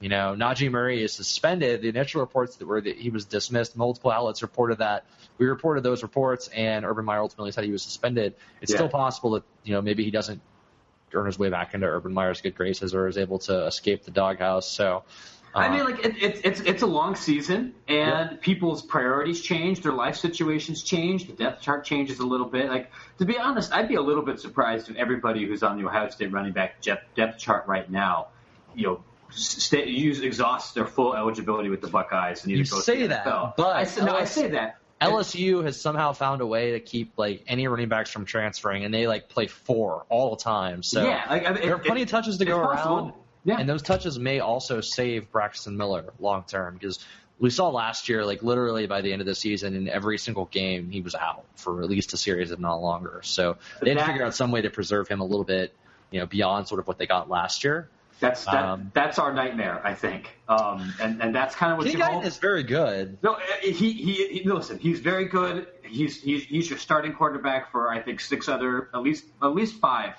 you 0.00 0.08
know, 0.08 0.34
Najee 0.36 0.70
Murray 0.70 1.04
is 1.04 1.12
suspended. 1.12 1.82
The 1.82 1.88
initial 1.88 2.20
reports 2.20 2.56
that 2.56 2.66
were 2.66 2.80
that 2.80 2.96
he 2.96 3.10
was 3.10 3.24
dismissed, 3.24 3.76
multiple 3.76 4.10
outlets 4.10 4.42
reported 4.42 4.78
that. 4.78 5.06
We 5.38 5.46
reported 5.46 5.84
those 5.84 6.02
reports, 6.02 6.48
and 6.48 6.84
Urban 6.84 7.04
Meyer 7.04 7.20
ultimately 7.20 7.52
said 7.52 7.64
he 7.64 7.70
was 7.70 7.84
suspended. 7.84 8.34
It's 8.60 8.72
yeah. 8.72 8.78
still 8.78 8.88
possible 8.88 9.30
that 9.32 9.44
you 9.62 9.74
know 9.74 9.80
maybe 9.80 10.02
he 10.04 10.10
doesn't 10.10 10.42
earn 11.14 11.26
his 11.26 11.38
way 11.38 11.50
back 11.50 11.74
into 11.74 11.86
Urban 11.86 12.12
Meyer's 12.12 12.40
good 12.40 12.54
graces 12.54 12.94
or 12.94 13.08
is 13.08 13.18
able 13.18 13.38
to 13.40 13.66
escape 13.66 14.04
the 14.04 14.10
doghouse. 14.10 14.68
So. 14.68 15.04
Uh, 15.54 15.58
I 15.58 15.68
mean, 15.68 15.84
like 15.84 16.04
it, 16.04 16.16
it, 16.22 16.40
it's 16.44 16.60
it's 16.60 16.82
a 16.82 16.86
long 16.86 17.14
season, 17.14 17.74
and 17.86 18.30
yeah. 18.30 18.36
people's 18.40 18.80
priorities 18.80 19.42
change, 19.42 19.82
their 19.82 19.92
life 19.92 20.16
situations 20.16 20.82
change, 20.82 21.26
the 21.26 21.34
depth 21.34 21.60
chart 21.60 21.84
changes 21.84 22.20
a 22.20 22.26
little 22.26 22.46
bit. 22.46 22.70
Like 22.70 22.90
to 23.18 23.26
be 23.26 23.38
honest, 23.38 23.70
I'd 23.70 23.86
be 23.86 23.96
a 23.96 24.00
little 24.00 24.22
bit 24.22 24.40
surprised 24.40 24.88
if 24.88 24.96
everybody 24.96 25.44
who's 25.44 25.62
on 25.62 25.78
the 25.78 25.86
Ohio 25.86 26.08
State 26.08 26.32
running 26.32 26.52
back 26.52 26.80
depth 26.80 27.38
chart 27.38 27.66
right 27.66 27.90
now, 27.90 28.28
you 28.74 28.86
know, 28.86 29.04
stay, 29.34 29.88
use 29.88 30.20
exhaust 30.20 30.74
their 30.74 30.86
full 30.86 31.14
eligibility 31.14 31.68
with 31.68 31.80
the 31.80 31.88
Buckeyes 31.88 32.44
and 32.44 32.52
either 32.52 32.62
you 32.62 32.70
go 32.70 32.80
say 32.80 33.00
to 33.00 33.08
that, 33.08 33.26
NFL. 33.26 33.54
but 33.56 33.76
I, 33.76 34.04
no, 34.04 34.16
I 34.16 34.24
say 34.24 34.48
that. 34.48 34.78
LSU 35.02 35.64
has 35.64 35.80
somehow 35.80 36.12
found 36.12 36.40
a 36.40 36.46
way 36.46 36.72
to 36.72 36.80
keep 36.80 37.12
like 37.16 37.44
any 37.46 37.66
running 37.68 37.88
backs 37.88 38.10
from 38.10 38.24
transferring, 38.24 38.84
and 38.84 38.92
they 38.92 39.06
like 39.06 39.28
play 39.28 39.46
four 39.46 40.06
all 40.08 40.30
the 40.30 40.42
time. 40.42 40.82
So 40.82 41.04
yeah, 41.04 41.24
like, 41.28 41.46
I 41.46 41.52
mean, 41.52 41.62
there 41.62 41.74
are 41.74 41.78
plenty 41.78 42.02
it, 42.02 42.04
of 42.04 42.10
touches 42.10 42.38
to 42.38 42.44
go 42.44 42.60
possible. 42.60 42.96
around. 42.96 43.12
Yeah. 43.44 43.56
And 43.58 43.68
those 43.68 43.82
touches 43.82 44.18
may 44.18 44.38
also 44.38 44.80
save 44.80 45.32
Braxton 45.32 45.76
Miller 45.76 46.12
long 46.20 46.44
term 46.46 46.74
because 46.74 47.04
we 47.38 47.50
saw 47.50 47.70
last 47.70 48.08
year, 48.08 48.24
like 48.24 48.42
literally 48.42 48.86
by 48.86 49.00
the 49.00 49.12
end 49.12 49.20
of 49.20 49.26
the 49.26 49.34
season, 49.34 49.74
in 49.74 49.88
every 49.88 50.16
single 50.16 50.44
game, 50.44 50.90
he 50.90 51.00
was 51.00 51.16
out 51.16 51.44
for 51.56 51.82
at 51.82 51.90
least 51.90 52.12
a 52.12 52.16
series, 52.16 52.52
if 52.52 52.60
not 52.60 52.76
longer. 52.76 53.20
So 53.24 53.56
they 53.80 53.90
had 53.90 53.98
to 53.98 54.04
figure 54.04 54.24
out 54.24 54.34
some 54.34 54.52
way 54.52 54.62
to 54.62 54.70
preserve 54.70 55.08
him 55.08 55.20
a 55.20 55.24
little 55.24 55.44
bit, 55.44 55.74
you 56.12 56.20
know, 56.20 56.26
beyond 56.26 56.68
sort 56.68 56.78
of 56.78 56.86
what 56.86 56.98
they 56.98 57.06
got 57.06 57.28
last 57.28 57.64
year. 57.64 57.88
That's 58.22 58.44
that, 58.44 58.54
um, 58.54 58.92
that's 58.94 59.18
our 59.18 59.32
nightmare, 59.34 59.84
I 59.84 59.94
think, 59.94 60.30
um, 60.48 60.94
and 61.00 61.20
and 61.20 61.34
that's 61.34 61.56
kind 61.56 61.72
of 61.72 61.78
what 61.78 61.88
Guiton 61.88 62.24
is 62.24 62.38
very 62.38 62.62
good. 62.62 63.18
No, 63.20 63.36
he, 63.60 63.72
he 63.72 63.92
he 64.28 64.48
listen, 64.48 64.78
he's 64.78 65.00
very 65.00 65.24
good. 65.24 65.66
He's 65.82 66.22
he's 66.22 66.44
he's 66.44 66.70
your 66.70 66.78
starting 66.78 67.14
quarterback 67.14 67.72
for 67.72 67.90
I 67.90 68.00
think 68.00 68.20
six 68.20 68.48
other 68.48 68.88
at 68.94 69.02
least 69.02 69.24
at 69.42 69.52
least 69.52 69.80
five 69.80 70.14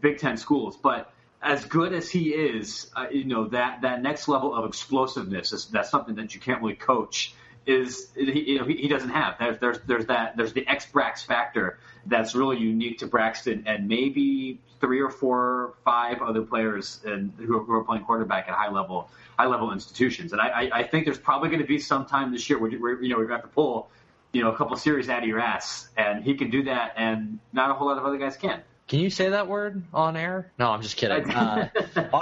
Big 0.00 0.18
Ten 0.18 0.36
schools, 0.36 0.76
but 0.76 1.12
as 1.42 1.64
good 1.64 1.92
as 1.92 2.08
he 2.08 2.30
is, 2.30 2.92
uh, 2.94 3.06
you 3.10 3.24
know 3.24 3.48
that 3.48 3.82
that 3.82 4.02
next 4.02 4.28
level 4.28 4.54
of 4.54 4.64
explosiveness 4.64 5.52
is 5.52 5.66
that's 5.66 5.90
something 5.90 6.14
that 6.14 6.36
you 6.36 6.40
can't 6.40 6.62
really 6.62 6.76
coach. 6.76 7.34
Is 7.68 8.08
he, 8.16 8.52
you 8.52 8.58
know, 8.58 8.64
he, 8.64 8.76
he 8.76 8.88
doesn't 8.88 9.10
have 9.10 9.36
there's 9.38 9.58
there's 9.58 9.78
there's 9.86 10.06
that 10.06 10.38
there's 10.38 10.54
the 10.54 10.66
X 10.66 10.86
Brax 10.90 11.24
factor 11.24 11.78
that's 12.06 12.34
really 12.34 12.56
unique 12.56 12.98
to 13.00 13.06
Braxton 13.06 13.64
and 13.66 13.86
maybe 13.86 14.58
three 14.80 15.00
or 15.00 15.10
four 15.10 15.74
five 15.84 16.22
other 16.22 16.40
players 16.40 17.00
in, 17.04 17.30
who, 17.36 17.58
are, 17.58 17.64
who 17.64 17.72
are 17.74 17.84
playing 17.84 18.04
quarterback 18.04 18.48
at 18.48 18.54
high 18.54 18.70
level 18.70 19.10
high 19.38 19.46
level 19.46 19.72
institutions. 19.72 20.32
And 20.32 20.40
I, 20.40 20.48
I, 20.48 20.70
I 20.78 20.82
think 20.84 21.04
there's 21.04 21.18
probably 21.18 21.50
going 21.50 21.60
to 21.60 21.66
be 21.66 21.78
some 21.78 22.06
time 22.06 22.32
this 22.32 22.48
year 22.48 22.58
where, 22.58 22.70
where 22.70 23.02
you 23.02 23.10
know 23.10 23.16
we're 23.16 23.26
going 23.26 23.38
to 23.38 23.42
have 23.42 23.50
to 23.50 23.54
pull 23.54 23.90
you 24.32 24.42
know 24.42 24.50
a 24.50 24.56
couple 24.56 24.74
series 24.76 25.10
out 25.10 25.22
of 25.22 25.28
your 25.28 25.40
ass, 25.40 25.90
and 25.96 26.24
he 26.24 26.36
can 26.36 26.48
do 26.48 26.62
that, 26.64 26.94
and 26.96 27.38
not 27.52 27.70
a 27.70 27.74
whole 27.74 27.88
lot 27.88 27.98
of 27.98 28.04
other 28.06 28.18
guys 28.18 28.36
can. 28.36 28.62
Can 28.88 29.00
you 29.00 29.10
say 29.10 29.28
that 29.28 29.48
word 29.48 29.82
on 29.92 30.16
air? 30.16 30.50
No, 30.58 30.70
I'm 30.70 30.80
just 30.80 30.96
kidding. 30.96 31.30
Uh, 31.30 31.68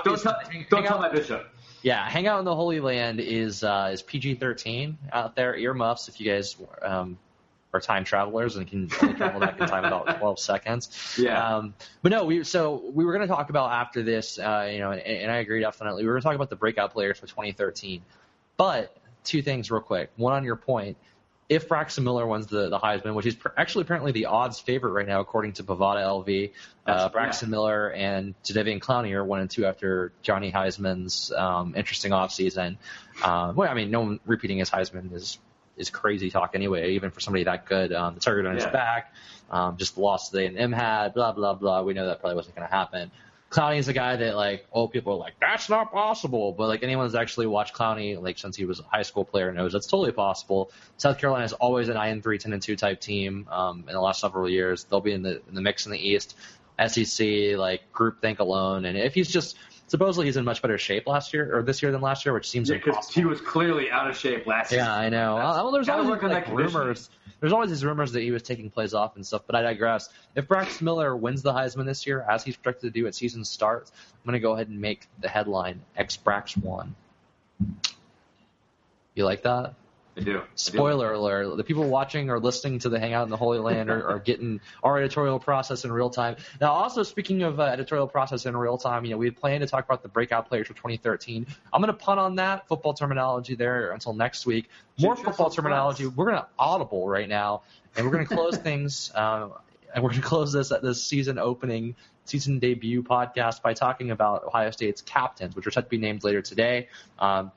don't 0.05 0.21
tell, 0.21 0.37
don't 0.71 0.85
tell 0.85 0.99
my 0.99 1.09
bishop. 1.09 1.49
Yeah, 1.87 2.11
hang 2.11 2.27
out 2.27 2.41
in 2.41 2.45
the 2.45 2.57
Holy 2.57 2.81
Land 2.81 3.21
is 3.21 3.63
uh, 3.63 3.91
is 3.93 4.03
PG-13 4.03 4.97
out 5.13 5.37
there. 5.37 5.55
Earmuffs 5.55 6.09
if 6.09 6.21
you 6.21 6.29
guys 6.29 6.57
um, 6.83 7.17
are 7.73 7.81
time 7.81 8.03
travelers 8.03 8.57
and 8.57 8.67
can 8.67 8.89
travel 8.89 9.39
back 9.39 9.61
in 9.61 9.69
time 9.69 9.85
about 9.85 10.07
12 10.19 10.41
seconds. 10.41 11.17
Yeah. 11.17 11.59
Um, 11.59 11.75
but 12.03 12.11
no, 12.11 12.25
we 12.25 12.43
so 12.43 12.83
we 12.93 13.05
were 13.05 13.13
going 13.13 13.23
to 13.23 13.33
talk 13.33 13.51
about 13.51 13.71
after 13.71 14.03
this, 14.03 14.37
uh, 14.37 14.69
you 14.69 14.81
know, 14.81 14.91
and, 14.91 15.01
and 15.01 15.31
I 15.31 15.37
agree 15.37 15.61
definitely. 15.61 16.03
We 16.03 16.09
were 16.09 16.15
going 16.15 16.23
to 16.23 16.27
talk 16.27 16.35
about 16.35 16.51
the 16.51 16.57
breakout 16.57 16.93
players 16.93 17.21
for 17.21 17.29
2013. 17.29 18.03
But 18.57 18.97
two 19.23 19.41
things 19.41 19.71
real 19.71 19.81
quick. 19.81 20.11
One 20.17 20.33
on 20.33 20.43
your 20.43 20.57
point 20.57 20.97
if 21.49 21.69
Braxton 21.69 22.03
Miller 22.03 22.27
wins 22.27 22.47
the, 22.49 22.69
the 22.69 22.79
Heisman, 22.79 23.15
which 23.15 23.27
is 23.27 23.37
actually 23.57 23.83
apparently 23.83 24.13
the 24.13 24.27
odds 24.27 24.59
favorite 24.59 24.91
right 24.91 25.07
now, 25.07 25.21
according 25.21 25.53
to 25.55 25.65
Bovada 25.65 26.03
LV, 26.03 26.53
uh, 26.87 27.09
Braxton 27.09 27.49
yeah. 27.49 27.51
Miller 27.51 27.91
and 27.93 28.35
Jadeveon 28.43 28.81
Clowney 28.81 29.13
are 29.13 29.25
one 29.25 29.41
and 29.41 29.49
two 29.49 29.65
after 29.65 30.13
Johnny 30.23 30.51
Heisman's 30.51 31.31
um, 31.33 31.75
interesting 31.77 32.11
offseason. 32.11 32.79
Um, 33.23 33.55
well, 33.55 33.71
I 33.71 33.75
mean, 33.75 33.91
no 33.91 34.01
one 34.01 34.21
repeating 34.27 34.59
his 34.59 34.71
Heisman 34.71 35.13
is 35.13 35.39
is 35.77 35.91
crazy 35.91 36.31
talk 36.31 36.53
anyway, 36.55 36.93
even 36.93 37.11
for 37.11 37.21
somebody 37.21 37.45
that 37.45 37.67
good. 37.67 37.93
Um, 37.93 38.15
the 38.15 38.21
target 38.21 38.47
on 38.47 38.55
his 38.55 38.65
back, 38.65 39.13
um, 39.51 39.77
just 39.77 39.95
the 39.95 40.01
loss 40.01 40.31
that 40.31 40.39
A&M 40.39 40.73
had, 40.73 41.13
blah, 41.13 41.33
blah, 41.33 41.53
blah. 41.53 41.83
We 41.83 41.93
know 41.93 42.07
that 42.07 42.21
probably 42.21 42.37
wasn't 42.37 42.57
going 42.57 42.67
to 42.67 42.75
happen. 42.75 43.11
Clowney 43.57 43.79
is 43.79 43.89
a 43.89 43.95
guy 43.95 44.17
that 44.17 44.37
like 44.37 44.67
old 44.71 44.93
people 44.93 45.15
are 45.15 45.19
like 45.19 45.35
that's 45.41 45.71
not 45.71 45.91
possible, 45.91 46.53
but 46.53 46.69
like 46.69 46.83
anyone 46.83 47.07
who's 47.07 47.15
actually 47.15 47.47
watched 47.47 47.75
Clowney 47.75 48.21
like 48.21 48.37
since 48.37 48.55
he 48.55 48.67
was 48.67 48.81
a 48.81 48.83
high 48.83 49.03
school 49.03 49.25
player 49.25 49.51
knows 49.51 49.73
that's 49.73 49.87
totally 49.87 50.13
possible. 50.13 50.71
South 50.99 51.19
Carolina 51.19 51.47
is 51.47 51.55
always 51.55 51.89
an 51.89 51.95
nine 51.95 52.21
three, 52.21 52.37
ten 52.37 52.53
and 52.53 52.61
two 52.61 52.77
type 52.77 53.01
team. 53.01 53.49
Um, 53.51 53.85
in 53.89 53.95
the 53.95 54.01
last 54.01 54.21
several 54.21 54.49
years, 54.49 54.85
they'll 54.85 55.01
be 55.01 55.13
in 55.13 55.23
the 55.23 55.41
in 55.49 55.55
the 55.55 55.63
mix 55.63 55.87
in 55.87 55.93
the 55.93 55.99
East. 55.99 56.37
SEC 56.87 57.57
like 57.57 57.91
group 57.91 58.21
think 58.21 58.39
alone, 58.39 58.85
and 58.85 58.99
if 58.99 59.15
he's 59.15 59.29
just 59.29 59.57
supposedly 59.87 60.27
he's 60.27 60.37
in 60.37 60.45
much 60.45 60.63
better 60.63 60.79
shape 60.79 61.07
last 61.07 61.33
year 61.33 61.57
or 61.57 61.63
this 61.63 61.83
year 61.83 61.93
than 61.93 62.01
last 62.01 62.25
year, 62.25 62.35
which 62.35 62.49
seems 62.49 62.69
yeah, 62.69 62.77
because 62.77 63.09
he 63.11 63.25
was 63.25 63.41
clearly 63.41 63.91
out 63.91 64.09
of 64.09 64.17
shape 64.17 64.47
last 64.47 64.73
year. 64.73 64.81
Yeah, 64.81 64.95
I 64.95 65.09
know. 65.09 65.37
well, 65.37 65.71
there's 65.71 65.89
always 65.89 66.09
like, 66.23 66.49
rumors. 66.49 67.11
There's 67.41 67.53
always 67.53 67.71
these 67.71 67.85
rumors 67.85 68.13
that 68.13 68.23
he 68.23 68.31
was 68.31 68.43
taking 68.43 68.71
plays 68.71 68.95
off 68.95 69.17
and 69.17 69.27
stuff, 69.27 69.43
but 69.47 69.55
I 69.55 69.63
digress. 69.63 70.09
If 70.35 70.49
Braxton 70.49 70.85
Miller 70.85 71.15
wins 71.15 71.43
the 71.43 71.53
Heisman 71.53 71.85
this 71.85 72.07
year, 72.07 72.25
as 72.29 72.43
he's 72.43 72.57
projected 72.57 72.93
to 72.93 73.01
do 73.01 73.07
at 73.07 73.15
season 73.15 73.45
starts, 73.45 73.93
I'm 74.13 74.25
going 74.25 74.35
to 74.35 74.41
go 74.41 74.53
ahead 74.55 74.69
and 74.69 74.81
make 74.81 75.07
the 75.21 75.29
headline 75.29 75.83
X 75.97 76.17
Brax 76.17 76.57
one. 76.57 76.95
You 79.15 79.25
like 79.25 79.43
that? 79.43 79.75
I 80.17 80.21
do. 80.21 80.43
Spoiler 80.55 81.13
alert: 81.13 81.57
the 81.57 81.65
people 81.65 81.85
watching 81.85 82.31
or 82.31 82.41
listening 82.41 82.79
to 82.81 82.89
the 82.89 82.99
Hangout 82.99 83.25
in 83.25 83.31
the 83.31 83.37
Holy 83.37 83.59
Land 83.59 83.91
are, 83.91 84.13
are 84.13 84.19
getting 84.19 84.61
our 84.83 84.99
editorial 84.99 85.39
process 85.39 85.85
in 85.85 85.93
real 85.93 86.09
time. 86.09 86.37
Now, 86.59 86.73
also 86.73 87.03
speaking 87.03 87.43
of 87.43 87.61
uh, 87.61 87.65
editorial 87.65 88.07
process 88.07 88.47
in 88.47 88.57
real 88.57 88.79
time, 88.79 89.05
you 89.05 89.11
know, 89.11 89.19
we 89.19 89.27
had 89.27 89.37
planned 89.37 89.61
to 89.61 89.67
talk 89.67 89.85
about 89.85 90.03
the 90.03 90.09
breakout 90.09 90.49
players 90.49 90.69
for 90.69 90.75
2013. 90.75 91.47
I'm 91.73 91.83
going 91.83 91.93
to 91.93 91.99
punt 91.99 92.19
on 92.19 92.37
that 92.37 92.67
football 92.67 92.95
terminology 92.95 93.57
there 93.57 93.93
until 93.93 94.15
next 94.15 94.47
week. 94.47 94.71
More 94.99 95.17
football 95.17 95.51
terminology. 95.51 96.07
We're 96.07 96.27
going 96.27 96.39
to 96.39 96.47
audible 96.59 97.07
right 97.07 97.29
now, 97.29 97.63
and 97.95 98.07
we're 98.07 98.13
going 98.13 98.27
to 98.27 98.35
close 98.35 98.57
things. 98.69 99.11
Um, 99.15 99.53
and 99.95 100.03
we're 100.03 100.11
going 100.11 100.23
to 100.23 100.29
close 100.29 100.53
this 100.53 100.73
at 100.73 100.83
this 100.83 101.03
season 101.03 101.39
opening 101.39 101.95
season 102.25 102.59
debut 102.59 103.03
podcast 103.03 103.63
by 103.63 103.73
talking 103.73 104.11
about 104.11 104.45
Ohio 104.45 104.71
State's 104.71 105.01
captains, 105.01 105.55
which 105.55 105.67
are 105.67 105.71
set 105.71 105.85
to 105.85 105.91
be 105.91 105.99
named 105.99 106.25
later 106.25 106.43
today. 106.43 106.89
Um, 107.19 107.53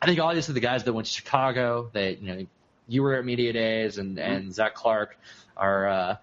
I 0.00 0.06
think 0.06 0.20
obviously 0.20 0.54
the 0.54 0.60
guys 0.60 0.84
that 0.84 0.92
went 0.92 1.06
to 1.06 1.12
Chicago, 1.12 1.90
that 1.92 2.22
you 2.22 2.34
know, 2.34 2.46
you 2.86 3.02
were 3.02 3.14
at 3.16 3.24
media 3.24 3.52
days, 3.52 3.98
and 3.98 4.18
and 4.18 4.44
mm-hmm. 4.44 4.50
Zach 4.52 4.74
Clark, 4.74 5.18
our 5.56 5.88
uh, 5.88 6.16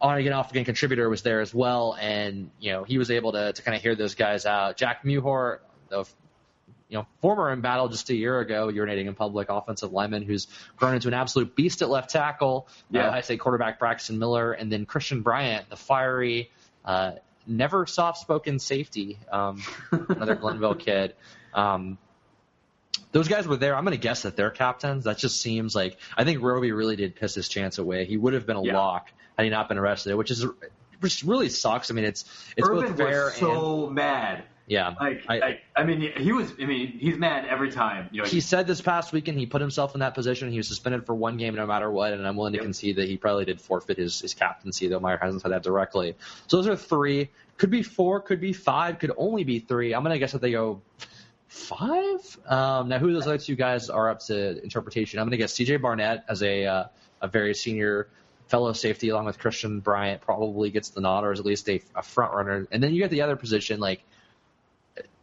on 0.00 0.18
again 0.18 0.32
off 0.32 0.50
again 0.50 0.64
contributor, 0.64 1.08
was 1.08 1.22
there 1.22 1.40
as 1.40 1.52
well, 1.52 1.96
and 2.00 2.50
you 2.60 2.72
know 2.72 2.84
he 2.84 2.98
was 2.98 3.10
able 3.10 3.32
to 3.32 3.52
to 3.52 3.62
kind 3.62 3.76
of 3.76 3.82
hear 3.82 3.94
those 3.94 4.14
guys 4.14 4.46
out. 4.46 4.76
Jack 4.76 5.04
Mewhort, 5.04 5.58
the 5.88 6.04
you 6.88 6.96
know, 6.96 7.06
former 7.20 7.52
in 7.52 7.60
battle 7.60 7.88
just 7.88 8.08
a 8.10 8.14
year 8.14 8.40
ago, 8.40 8.68
urinating 8.68 9.06
in 9.06 9.14
public 9.14 9.48
offensive 9.50 9.92
lineman 9.92 10.22
who's 10.22 10.46
grown 10.76 10.94
into 10.94 11.08
an 11.08 11.14
absolute 11.14 11.54
beast 11.54 11.82
at 11.82 11.90
left 11.90 12.10
tackle. 12.10 12.66
Yeah. 12.90 13.08
Uh, 13.08 13.12
I 13.12 13.20
say 13.20 13.36
quarterback 13.36 13.78
Braxton 13.78 14.18
Miller, 14.18 14.52
and 14.52 14.72
then 14.72 14.86
Christian 14.86 15.20
Bryant, 15.20 15.68
the 15.68 15.76
fiery, 15.76 16.50
uh, 16.84 17.12
never 17.46 17.86
soft-spoken 17.86 18.58
safety, 18.58 19.18
um, 19.30 19.62
another 19.90 20.34
Glenville 20.40 20.76
kid. 20.76 21.14
Um, 21.52 21.98
those 23.12 23.28
guys 23.28 23.46
were 23.46 23.56
there. 23.56 23.76
I'm 23.76 23.84
going 23.84 23.96
to 23.96 24.00
guess 24.00 24.22
that 24.22 24.36
they're 24.36 24.50
captains. 24.50 25.04
That 25.04 25.18
just 25.18 25.40
seems 25.40 25.74
like 25.74 25.96
I 26.16 26.24
think 26.24 26.42
Roby 26.42 26.72
really 26.72 26.96
did 26.96 27.16
piss 27.16 27.34
his 27.34 27.48
chance 27.48 27.78
away. 27.78 28.04
He 28.04 28.16
would 28.16 28.34
have 28.34 28.46
been 28.46 28.56
a 28.56 28.62
yeah. 28.62 28.76
lock 28.76 29.10
had 29.36 29.44
he 29.44 29.50
not 29.50 29.68
been 29.68 29.78
arrested, 29.78 30.14
which 30.14 30.30
is 30.30 30.46
which 31.00 31.24
really 31.24 31.48
sucks. 31.48 31.90
I 31.90 31.94
mean, 31.94 32.04
it's 32.04 32.24
it's 32.56 32.68
Urban 32.68 32.88
both 32.88 32.96
fair 32.96 33.24
was 33.26 33.34
so 33.36 33.86
and 33.86 33.94
mad. 33.94 34.44
Yeah, 34.66 34.94
like 35.00 35.22
I, 35.26 35.40
I, 35.40 35.60
I, 35.76 35.84
mean, 35.84 36.12
he 36.14 36.30
was. 36.30 36.52
I 36.60 36.66
mean, 36.66 36.88
he's 36.88 37.16
mad 37.16 37.46
every 37.48 37.72
time. 37.72 38.10
You 38.12 38.20
know, 38.20 38.28
he 38.28 38.42
said 38.42 38.66
this 38.66 38.82
past 38.82 39.14
weekend 39.14 39.38
he 39.38 39.46
put 39.46 39.62
himself 39.62 39.94
in 39.94 40.00
that 40.00 40.14
position. 40.14 40.50
He 40.50 40.58
was 40.58 40.68
suspended 40.68 41.06
for 41.06 41.14
one 41.14 41.38
game 41.38 41.54
no 41.54 41.66
matter 41.66 41.90
what, 41.90 42.12
and 42.12 42.28
I'm 42.28 42.36
willing 42.36 42.52
to 42.52 42.58
yep. 42.58 42.64
concede 42.64 42.96
that 42.96 43.08
he 43.08 43.16
probably 43.16 43.46
did 43.46 43.62
forfeit 43.62 43.96
his, 43.96 44.20
his 44.20 44.34
captaincy, 44.34 44.86
though 44.88 45.00
Meyer 45.00 45.16
hasn't 45.16 45.40
said 45.40 45.52
that 45.52 45.62
directly. 45.62 46.16
So 46.48 46.58
those 46.58 46.68
are 46.68 46.76
three. 46.76 47.30
Could 47.56 47.70
be 47.70 47.82
four. 47.82 48.20
Could 48.20 48.42
be 48.42 48.52
five. 48.52 48.98
Could 48.98 49.12
only 49.16 49.42
be 49.42 49.58
three. 49.58 49.94
I'm 49.94 50.02
gonna 50.02 50.18
guess 50.18 50.32
that 50.32 50.42
they 50.42 50.52
go 50.52 50.82
five. 51.48 52.38
Um, 52.46 52.88
now, 52.88 52.98
who 52.98 53.12
those 53.12 53.26
other 53.26 53.38
two 53.38 53.56
guys 53.56 53.90
are 53.90 54.08
up 54.10 54.20
to 54.26 54.62
interpretation? 54.62 55.18
I'm 55.18 55.26
going 55.26 55.32
to 55.32 55.36
guess 55.38 55.54
C.J. 55.54 55.78
Barnett 55.78 56.24
as 56.28 56.42
a 56.42 56.66
uh, 56.66 56.84
a 57.20 57.28
very 57.28 57.54
senior 57.54 58.08
fellow 58.46 58.72
safety, 58.72 59.08
along 59.08 59.26
with 59.26 59.38
Christian 59.38 59.80
Bryant, 59.80 60.22
probably 60.22 60.70
gets 60.70 60.90
the 60.90 61.00
nod 61.00 61.24
or 61.24 61.32
is 61.32 61.40
at 61.40 61.46
least 61.46 61.68
a, 61.68 61.82
a 61.94 62.02
front 62.02 62.32
runner. 62.32 62.66
And 62.70 62.82
then 62.82 62.94
you 62.94 63.02
get 63.02 63.10
the 63.10 63.22
other 63.22 63.36
position, 63.36 63.80
like 63.80 64.02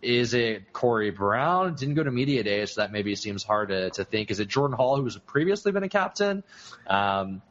is 0.02 0.34
it 0.34 0.72
Corey 0.72 1.10
Brown? 1.10 1.74
Didn't 1.76 1.96
go 1.96 2.04
to 2.04 2.12
media 2.12 2.44
day, 2.44 2.66
so 2.66 2.82
that 2.82 2.92
maybe 2.92 3.16
seems 3.16 3.44
hard 3.44 3.70
to, 3.70 3.90
to 3.92 4.06
think. 4.06 4.32
Is 4.32 4.40
it 4.40 4.48
Jordan 4.48 4.78
Hall, 4.78 5.02
who's 5.02 5.18
previously 5.18 5.72
been 5.72 5.84
a 5.84 5.90
captain? 5.90 6.44
Um, 6.88 7.42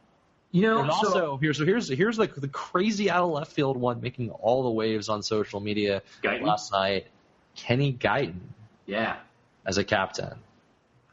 you 0.51 0.61
know, 0.61 0.79
and 0.79 0.89
also 0.89 1.11
so, 1.11 1.37
here's 1.37 1.59
here's 1.59 1.89
here's 1.89 2.17
like 2.17 2.33
the 2.33 2.47
crazy 2.47 3.09
out 3.09 3.23
of 3.23 3.29
left 3.31 3.51
field 3.51 3.75
one 3.75 3.99
making 3.99 4.29
all 4.29 4.63
the 4.63 4.69
waves 4.69 5.09
on 5.09 5.21
social 5.21 5.59
media 5.59 6.01
Guiton? 6.23 6.43
last 6.43 6.71
night. 6.71 7.07
Kenny 7.55 7.91
Guiton. 7.93 8.39
Yeah. 8.85 9.17
As 9.65 9.77
a 9.77 9.83
captain. 9.83 10.35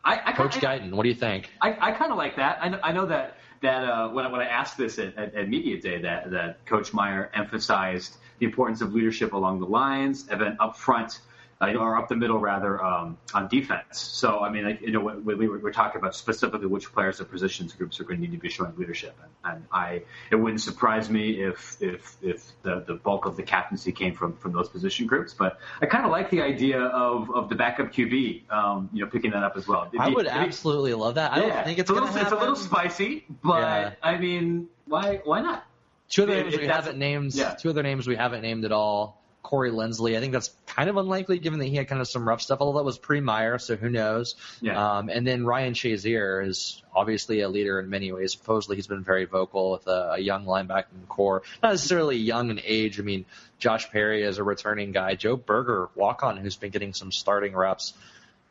I, 0.05 0.21
I 0.27 0.33
Coach 0.33 0.57
I, 0.57 0.79
Guiton, 0.79 0.93
what 0.93 1.05
do 1.05 1.09
you 1.09 1.15
think? 1.15 1.51
I, 1.61 1.77
I 1.81 1.93
kind 1.93 2.11
of 2.11 2.19
like 2.19 2.37
that. 2.37 2.59
I 2.61 2.69
know, 2.69 2.81
I 2.83 2.93
know 2.93 3.07
that 3.07 3.37
that 3.63 3.85
uh, 3.85 4.09
when, 4.09 4.27
I, 4.27 4.33
when 4.33 4.41
I 4.41 4.47
asked 4.47 4.77
this 4.77 4.99
at, 4.99 5.17
at, 5.17 5.35
at, 5.35 5.49
media 5.49 5.81
day, 5.81 6.03
that 6.03 6.31
that 6.33 6.67
Coach 6.67 6.93
Meyer 6.93 7.31
emphasized 7.33 8.17
the 8.41 8.47
importance 8.47 8.81
of 8.81 8.93
leadership 8.93 9.33
along 9.33 9.61
the 9.61 9.67
lines, 9.67 10.27
of 10.29 10.41
then 10.41 10.57
up 10.59 10.77
front, 10.77 11.13
uh, 11.13 11.21
or 11.63 11.97
up 11.97 12.09
the 12.09 12.17
middle 12.17 12.39
rather 12.39 12.83
um, 12.83 13.17
on 13.33 13.49
defense. 13.49 14.01
So 14.01 14.41
I 14.41 14.51
mean, 14.51 14.65
like, 14.65 14.81
you 14.81 14.91
know, 14.91 15.01
we, 15.01 15.35
we, 15.35 15.49
we're 15.49 15.73
talking 15.73 15.99
about 16.01 16.15
specifically 16.15 16.67
which 16.67 16.93
players 16.93 17.21
and 17.21 17.31
positions 17.31 17.73
groups 17.73 18.01
are 18.01 18.05
going 18.05 18.21
to 18.21 18.23
need 18.23 18.33
to 18.33 18.39
be 18.39 18.49
showing 18.49 18.75
leadership, 18.77 19.17
and, 19.23 19.55
and 19.55 19.65
I 19.73 20.03
it 20.31 20.37
wouldn't 20.37 20.61
surprise 20.61 21.09
me 21.09 21.43
if 21.43 21.77
if 21.81 22.17
if 22.21 22.51
the, 22.63 22.85
the 22.87 22.95
bulk 22.95 23.27
of 23.27 23.37
the 23.37 23.43
captaincy 23.43 23.93
came 23.93 24.15
from 24.15 24.37
from 24.37 24.53
those 24.53 24.69
position 24.69 25.07
groups. 25.07 25.35
But 25.35 25.59
I 25.81 25.87
kind 25.87 26.05
of 26.05 26.11
like 26.11 26.31
the 26.31 26.43
idea 26.43 26.81
of 26.81 27.31
of 27.31 27.49
the 27.49 27.55
backup 27.55 27.93
QB, 27.93 28.51
um, 28.51 28.91
you 28.93 29.05
know, 29.05 29.11
picking 29.11 29.31
that 29.31 29.45
up 29.45 29.57
as 29.57 29.69
well. 29.69 29.91
I 29.99 30.09
would 30.09 30.27
absolutely 30.27 30.95
love 30.95 31.15
that. 31.15 31.33
I 31.33 31.41
yeah, 31.41 31.55
don't 31.55 31.65
think 31.65 31.79
it's, 31.79 31.91
a 31.91 31.93
little, 31.93 32.17
it's 32.17 32.33
a 32.33 32.37
little 32.37 32.57
spicy, 32.57 33.25
but 33.43 33.61
yeah. 33.61 33.93
I 34.03 34.19
mean, 34.19 34.69
why 34.87 35.21
why 35.25 35.41
not? 35.41 35.65
Two 36.09 36.25
other 36.25 36.43
names 36.43 36.57
we 36.57 36.67
haven't 36.67 36.99
named. 36.99 37.35
Yeah. 37.35 37.55
Two 37.55 37.71
other 37.71 37.83
names 37.83 38.07
we 38.07 38.17
haven't 38.17 38.43
named 38.43 38.65
at 38.67 38.73
all. 38.73 39.22
Corey 39.43 39.71
Linsley. 39.71 40.17
I 40.17 40.21
think 40.21 40.33
that's 40.33 40.51
kind 40.67 40.89
of 40.89 40.97
unlikely 40.97 41.39
given 41.39 41.59
that 41.59 41.67
he 41.67 41.77
had 41.77 41.89
kind 41.89 42.01
of 42.01 42.09
some 42.09 42.27
rough 42.27 42.41
stuff, 42.41 42.61
although 42.61 42.79
that 42.79 42.85
was 42.85 42.99
pre 42.99 43.21
Meyer, 43.21 43.59
so 43.59 43.77
who 43.77 43.91
knows. 43.91 44.37
Yeah. 44.61 44.99
Um, 44.99 45.09
and 45.09 45.27
then 45.27 45.45
Ryan 45.45 45.75
Shazier 45.75 46.47
is 46.47 46.83
obviously 46.95 47.41
a 47.41 47.49
leader 47.49 47.81
in 47.81 47.91
many 47.91 48.13
ways. 48.13 48.33
Supposedly 48.33 48.77
he's 48.77 48.87
been 48.87 49.03
very 49.03 49.25
vocal 49.25 49.73
with 49.73 49.87
a, 49.87 50.13
a 50.15 50.19
young 50.19 50.45
linebacking 50.45 51.09
core. 51.09 51.43
Not 51.63 51.71
necessarily 51.71 52.17
young 52.17 52.51
in 52.51 52.61
age. 52.65 53.01
I 53.01 53.03
mean, 53.03 53.25
Josh 53.59 53.91
Perry 53.91 54.23
is 54.23 54.39
a 54.39 54.45
returning 54.45 54.93
guy. 54.93 55.17
Joe 55.17 55.37
Burger, 55.37 55.91
walk 55.95 56.23
on, 56.23 56.37
who's 56.37 56.57
been 56.57 56.71
getting 56.71 56.93
some 56.95 57.13
starting 57.13 57.55
reps 57.55 57.95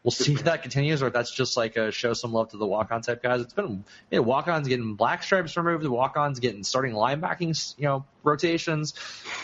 we'll 0.03 0.11
see 0.11 0.33
if 0.33 0.43
that 0.45 0.61
continues 0.61 1.01
or 1.03 1.07
if 1.07 1.13
that's 1.13 1.31
just 1.31 1.57
like 1.57 1.75
a 1.77 1.91
show 1.91 2.13
some 2.13 2.33
love 2.33 2.49
to 2.49 2.57
the 2.57 2.65
walk-on 2.65 3.01
type 3.01 3.21
guys. 3.21 3.41
It's 3.41 3.53
been 3.53 3.83
you 4.09 4.17
know, 4.17 4.21
walk-ons 4.23 4.67
getting 4.67 4.95
black 4.95 5.23
stripes 5.23 5.55
removed, 5.55 5.83
the 5.83 5.91
walk-ons 5.91 6.39
getting 6.39 6.63
starting 6.63 6.93
linebacking, 6.93 7.75
you 7.77 7.85
know, 7.85 8.05
rotations. 8.23 8.93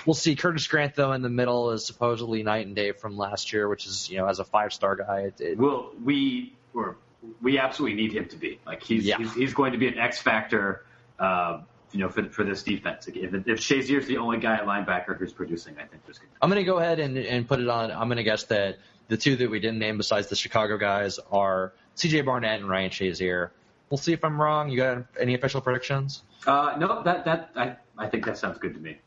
We'll 0.05 0.13
see 0.13 0.35
Curtis 0.35 0.67
Grant 0.67 0.95
though 0.95 1.13
in 1.13 1.21
the 1.21 1.29
middle 1.29 1.71
is 1.71 1.85
supposedly 1.85 2.43
night 2.43 2.65
and 2.65 2.75
day 2.75 2.91
from 2.91 3.17
last 3.17 3.53
year, 3.53 3.67
which 3.67 3.85
is 3.85 4.09
you 4.09 4.17
know 4.17 4.27
as 4.27 4.39
a 4.39 4.45
five-star 4.45 4.95
guy. 4.95 5.19
It, 5.21 5.41
it, 5.41 5.57
well, 5.57 5.91
we 6.03 6.55
or 6.73 6.97
we 7.41 7.59
absolutely 7.59 8.01
need 8.01 8.13
him 8.13 8.27
to 8.29 8.37
be 8.37 8.59
like 8.65 8.83
he's 8.83 9.05
yeah. 9.05 9.17
he's, 9.17 9.33
he's 9.33 9.53
going 9.53 9.73
to 9.73 9.77
be 9.77 9.87
an 9.87 9.97
X 9.97 10.19
factor. 10.19 10.85
Uh, 11.19 11.61
you 11.93 12.01
know, 12.01 12.09
for, 12.09 12.29
for 12.29 12.43
this 12.43 12.63
defense. 12.63 13.07
If, 13.07 13.33
if 13.33 13.59
Shazier's 13.59 14.07
the 14.07 14.17
only 14.17 14.39
guy 14.39 14.55
at 14.55 14.65
linebacker 14.65 15.17
who's 15.17 15.31
producing, 15.31 15.75
I 15.77 15.85
think 15.85 16.05
there's 16.05 16.17
going 16.17 16.29
to 16.29 16.35
I'm 16.41 16.49
going 16.49 16.61
to 16.61 16.65
go 16.65 16.79
ahead 16.79 16.99
and, 16.99 17.17
and 17.17 17.47
put 17.47 17.61
it 17.61 17.69
on. 17.69 17.91
I'm 17.91 18.09
going 18.09 18.17
to 18.17 18.23
guess 18.23 18.43
that 18.45 18.77
the 19.07 19.17
two 19.17 19.35
that 19.37 19.49
we 19.49 19.59
didn't 19.59 19.79
name 19.79 19.97
besides 19.97 20.27
the 20.27 20.35
Chicago 20.35 20.77
guys 20.77 21.19
are 21.31 21.73
C.J. 21.95 22.21
Barnett 22.21 22.59
and 22.59 22.69
Ryan 22.69 22.89
Shazier. 22.89 23.49
We'll 23.89 23.97
see 23.97 24.13
if 24.13 24.23
I'm 24.23 24.39
wrong. 24.41 24.69
You 24.69 24.77
got 24.77 25.05
any 25.19 25.33
official 25.33 25.61
predictions? 25.61 26.21
Uh, 26.45 26.75
no, 26.77 27.03
that 27.03 27.25
that 27.25 27.51
I, 27.55 27.75
I 27.97 28.07
think 28.07 28.25
that 28.25 28.37
sounds 28.37 28.57
good 28.57 28.73
to 28.73 28.79
me. 28.79 28.97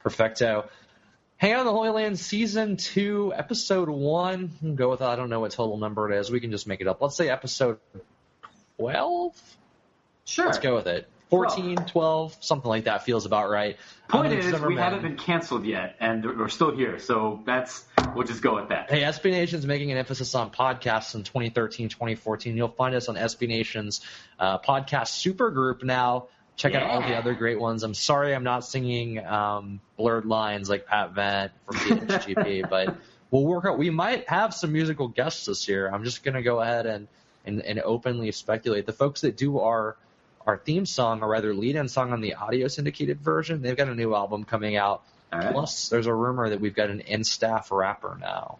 Perfecto. 0.00 0.68
Hang 1.36 1.54
on 1.54 1.64
the 1.64 1.72
Holy 1.72 1.90
Land 1.90 2.18
season 2.18 2.76
two, 2.76 3.32
episode 3.34 3.88
one. 3.88 4.74
Go 4.76 4.90
with 4.90 5.02
I 5.02 5.16
don't 5.16 5.30
know 5.30 5.40
what 5.40 5.52
total 5.52 5.78
number 5.78 6.10
it 6.10 6.18
is. 6.18 6.30
We 6.30 6.40
can 6.40 6.50
just 6.50 6.66
make 6.66 6.80
it 6.80 6.86
up. 6.86 7.00
Let's 7.00 7.16
say 7.16 7.28
episode 7.28 7.78
twelve. 8.76 9.40
Sure. 10.24 10.46
Let's 10.46 10.58
go 10.58 10.76
with 10.76 10.86
it. 10.86 11.08
14, 11.30 11.76
12, 11.76 12.36
something 12.40 12.68
like 12.68 12.84
that 12.84 13.04
feels 13.04 13.24
about 13.24 13.50
right. 13.50 13.76
Point 14.08 14.32
is, 14.32 14.60
we 14.62 14.74
haven't 14.74 15.02
been 15.02 15.16
canceled 15.16 15.64
yet, 15.64 15.94
and 16.00 16.24
we're 16.24 16.48
still 16.48 16.74
here, 16.74 16.98
so 16.98 17.40
that's 17.46 17.84
we'll 18.14 18.26
just 18.26 18.42
go 18.42 18.56
with 18.56 18.68
that. 18.68 18.90
Hey, 18.90 19.02
SB 19.02 19.30
Nation's 19.30 19.66
making 19.66 19.92
an 19.92 19.98
emphasis 19.98 20.34
on 20.34 20.50
podcasts 20.50 21.14
in 21.14 21.22
2013, 21.22 21.88
2014. 21.88 22.56
You'll 22.56 22.68
find 22.68 22.94
us 22.94 23.08
on 23.08 23.16
SB 23.16 23.48
Nation's 23.48 24.00
uh, 24.38 24.58
podcast 24.58 25.08
super 25.08 25.50
group 25.50 25.82
now. 25.82 26.26
Check 26.56 26.72
yeah. 26.72 26.84
out 26.84 26.90
all 26.90 27.00
the 27.00 27.16
other 27.16 27.34
great 27.34 27.58
ones. 27.58 27.82
I'm 27.82 27.94
sorry 27.94 28.34
I'm 28.34 28.44
not 28.44 28.64
singing 28.64 29.24
um, 29.24 29.80
blurred 29.96 30.26
lines 30.26 30.68
like 30.68 30.86
Pat 30.86 31.12
Vent 31.12 31.52
from 31.66 31.76
DHGP, 31.76 32.68
but 32.70 32.96
we'll 33.30 33.44
work 33.44 33.64
out. 33.64 33.78
We 33.78 33.90
might 33.90 34.28
have 34.28 34.52
some 34.52 34.72
musical 34.72 35.08
guests 35.08 35.46
this 35.46 35.68
year. 35.68 35.88
I'm 35.90 36.04
just 36.04 36.22
going 36.22 36.34
to 36.34 36.42
go 36.42 36.60
ahead 36.60 36.86
and, 36.86 37.08
and, 37.46 37.62
and 37.62 37.80
openly 37.80 38.30
speculate. 38.32 38.86
The 38.86 38.92
folks 38.92 39.22
that 39.22 39.36
do 39.36 39.60
our– 39.60 39.96
our 40.46 40.56
theme 40.56 40.86
song, 40.86 41.22
or 41.22 41.28
rather 41.28 41.54
lead-in 41.54 41.88
song 41.88 42.12
on 42.12 42.20
the 42.20 42.34
audio 42.34 42.68
syndicated 42.68 43.20
version. 43.20 43.62
They've 43.62 43.76
got 43.76 43.88
a 43.88 43.94
new 43.94 44.14
album 44.14 44.44
coming 44.44 44.76
out. 44.76 45.02
Right. 45.32 45.52
Plus, 45.52 45.88
there's 45.88 46.06
a 46.06 46.14
rumor 46.14 46.50
that 46.50 46.60
we've 46.60 46.74
got 46.74 46.90
an 46.90 47.00
in-staff 47.00 47.70
rapper 47.70 48.16
now. 48.20 48.58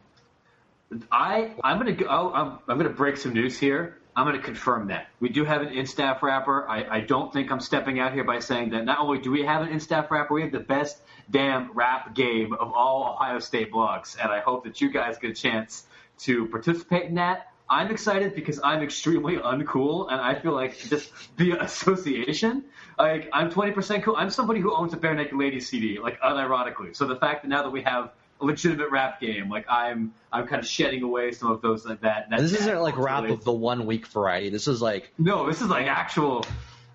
I 1.11 1.53
I'm 1.63 1.79
gonna 1.79 1.93
go. 1.93 2.07
Oh, 2.09 2.33
I'm, 2.33 2.59
I'm 2.69 2.79
gonna 2.79 2.91
break 2.91 3.17
some 3.17 3.33
news 3.33 3.59
here. 3.59 3.97
I'm 4.17 4.27
going 4.27 4.37
to 4.37 4.43
confirm 4.43 4.89
that. 4.89 5.09
We 5.21 5.29
do 5.29 5.45
have 5.45 5.63
an 5.63 5.69
in-staff 5.69 6.23
rapper. 6.23 6.69
I, 6.69 6.97
I 6.97 7.01
don't 7.01 7.33
think 7.33 7.51
I'm 7.51 7.61
stepping 7.61 8.01
out 8.01 8.13
here 8.13 8.25
by 8.25 8.41
saying 8.41 8.71
that 8.71 8.85
not 8.85 8.99
only 8.99 9.21
do 9.21 9.31
we 9.31 9.45
have 9.45 9.63
an 9.63 9.69
in-staff 9.69 10.11
rapper, 10.11 10.35
we 10.35 10.43
have 10.43 10.53
the 10.53 10.59
best 10.59 11.01
damn 11.31 11.73
rap 11.73 12.15
game 12.15 12.53
of 12.53 12.73
all 12.73 13.15
Ohio 13.15 13.39
State 13.39 13.73
blogs. 13.73 14.17
And 14.21 14.31
I 14.33 14.41
hope 14.41 14.65
that 14.65 14.81
you 14.81 14.91
guys 14.91 15.19
get 15.19 15.31
a 15.31 15.35
chance 15.35 15.85
to 16.21 16.47
participate 16.47 17.05
in 17.05 17.15
that. 17.15 17.50
I'm 17.71 17.93
excited 17.93 18.35
because 18.35 18.61
I'm 18.65 18.83
extremely 18.83 19.37
uncool, 19.37 20.11
and 20.11 20.21
I 20.21 20.35
feel 20.35 20.53
like 20.53 20.77
just 20.77 21.13
the 21.37 21.53
association. 21.61 22.65
Like 22.99 23.31
I'm 23.33 23.51
20% 23.51 24.03
cool. 24.03 24.17
I'm 24.17 24.29
somebody 24.29 24.61
who 24.61 24.75
owns 24.75 24.93
a 24.93 24.97
Barenaked 24.97 25.33
Ladies 25.33 25.69
CD, 25.69 26.01
like 26.01 26.21
unironically. 26.21 26.95
So 26.95 27.07
the 27.07 27.17
fact 27.17 27.43
that 27.43 27.49
now 27.49 27.63
that 27.63 27.71
we 27.71 27.81
have 27.83 28.11
a 28.41 28.45
legitimate 28.45 28.91
rap 28.91 29.21
game, 29.21 29.49
like 29.49 29.67
I'm, 29.69 30.13
I'm 30.33 30.49
kind 30.49 30.61
of 30.61 30.67
shedding 30.67 31.05
away 31.05 31.31
some 31.31 31.53
of 31.53 31.63
those 31.63 31.87
like 31.87 32.01
that. 32.01 32.29
that 32.31 32.41
this 32.41 32.53
isn't 32.53 32.83
like 32.83 32.99
rap 32.99 33.25
of 33.25 33.45
the 33.45 33.53
one 33.53 33.87
week 33.87 34.09
variety. 34.09 34.51
This 34.51 34.67
is 34.67 34.83
like 34.83 35.13
no, 35.17 35.47
this 35.47 35.63
is 35.63 35.69
like 35.69 35.87
actual. 35.87 36.45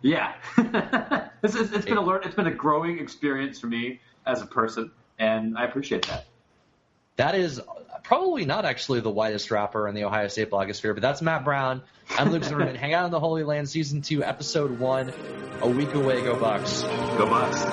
Yeah, 0.02 0.34
this 1.42 1.56
is, 1.56 1.72
it's 1.72 1.86
been 1.86 1.98
a 1.98 2.02
learn. 2.02 2.22
It's 2.26 2.36
been 2.36 2.46
a 2.46 2.54
growing 2.54 3.00
experience 3.00 3.60
for 3.60 3.68
me 3.68 4.02
as 4.28 4.42
a 4.42 4.46
person, 4.46 4.92
and 5.18 5.58
I 5.58 5.64
appreciate 5.64 6.06
that. 6.08 6.26
That 7.18 7.36
is 7.36 7.62
probably 8.04 8.46
not 8.46 8.66
actually 8.66 9.00
the 9.00 9.10
whitest 9.10 9.50
rapper 9.50 9.88
in 9.88 9.96
the 9.96 10.04
Ohio 10.04 10.28
State 10.28 10.52
blogosphere, 10.52 10.94
but 10.94 11.02
that's 11.02 11.22
Matt 11.22 11.46
Brown. 11.46 11.82
I'm 12.18 12.32
Luke 12.32 12.44
Zimmerman. 12.44 12.76
Hang 12.80 12.94
out 12.94 13.06
in 13.06 13.12
the 13.12 13.20
Holy 13.20 13.44
Land, 13.44 13.70
season 13.70 14.02
two, 14.02 14.24
episode 14.24 14.80
one. 14.80 15.14
A 15.62 15.70
week 15.70 15.94
away. 15.94 16.22
Go 16.22 16.38
Bucks. 16.38 16.84
Go 16.84 17.26
Bucks. 17.26 17.64